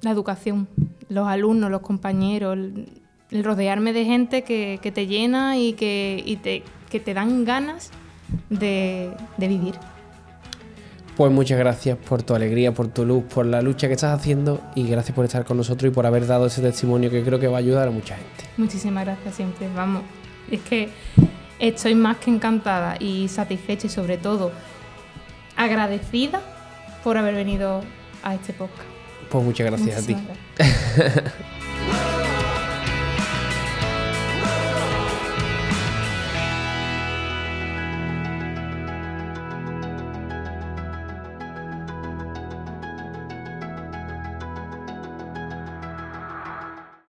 [0.02, 0.68] La educación,
[1.10, 2.58] los alumnos, los compañeros,
[3.32, 7.92] rodearme de gente que, te llena y, que, te, que te dan ganas
[8.50, 9.76] de, vivir.
[11.16, 14.62] Pues muchas gracias por tu alegría, por tu luz, por la lucha que estás haciendo
[14.76, 17.48] y gracias por estar con nosotros y por haber dado ese testimonio que creo que
[17.48, 18.44] va a ayudar a mucha gente.
[18.58, 20.04] Muchísimas gracias siempre, vamos.
[20.52, 20.90] Es que
[21.58, 24.52] estoy más que encantada y satisfecha y sobre todo
[25.56, 26.40] agradecida
[27.04, 27.82] por haber venido
[28.22, 28.88] a este podcast.
[29.32, 30.16] Pues muchas gracias a ti.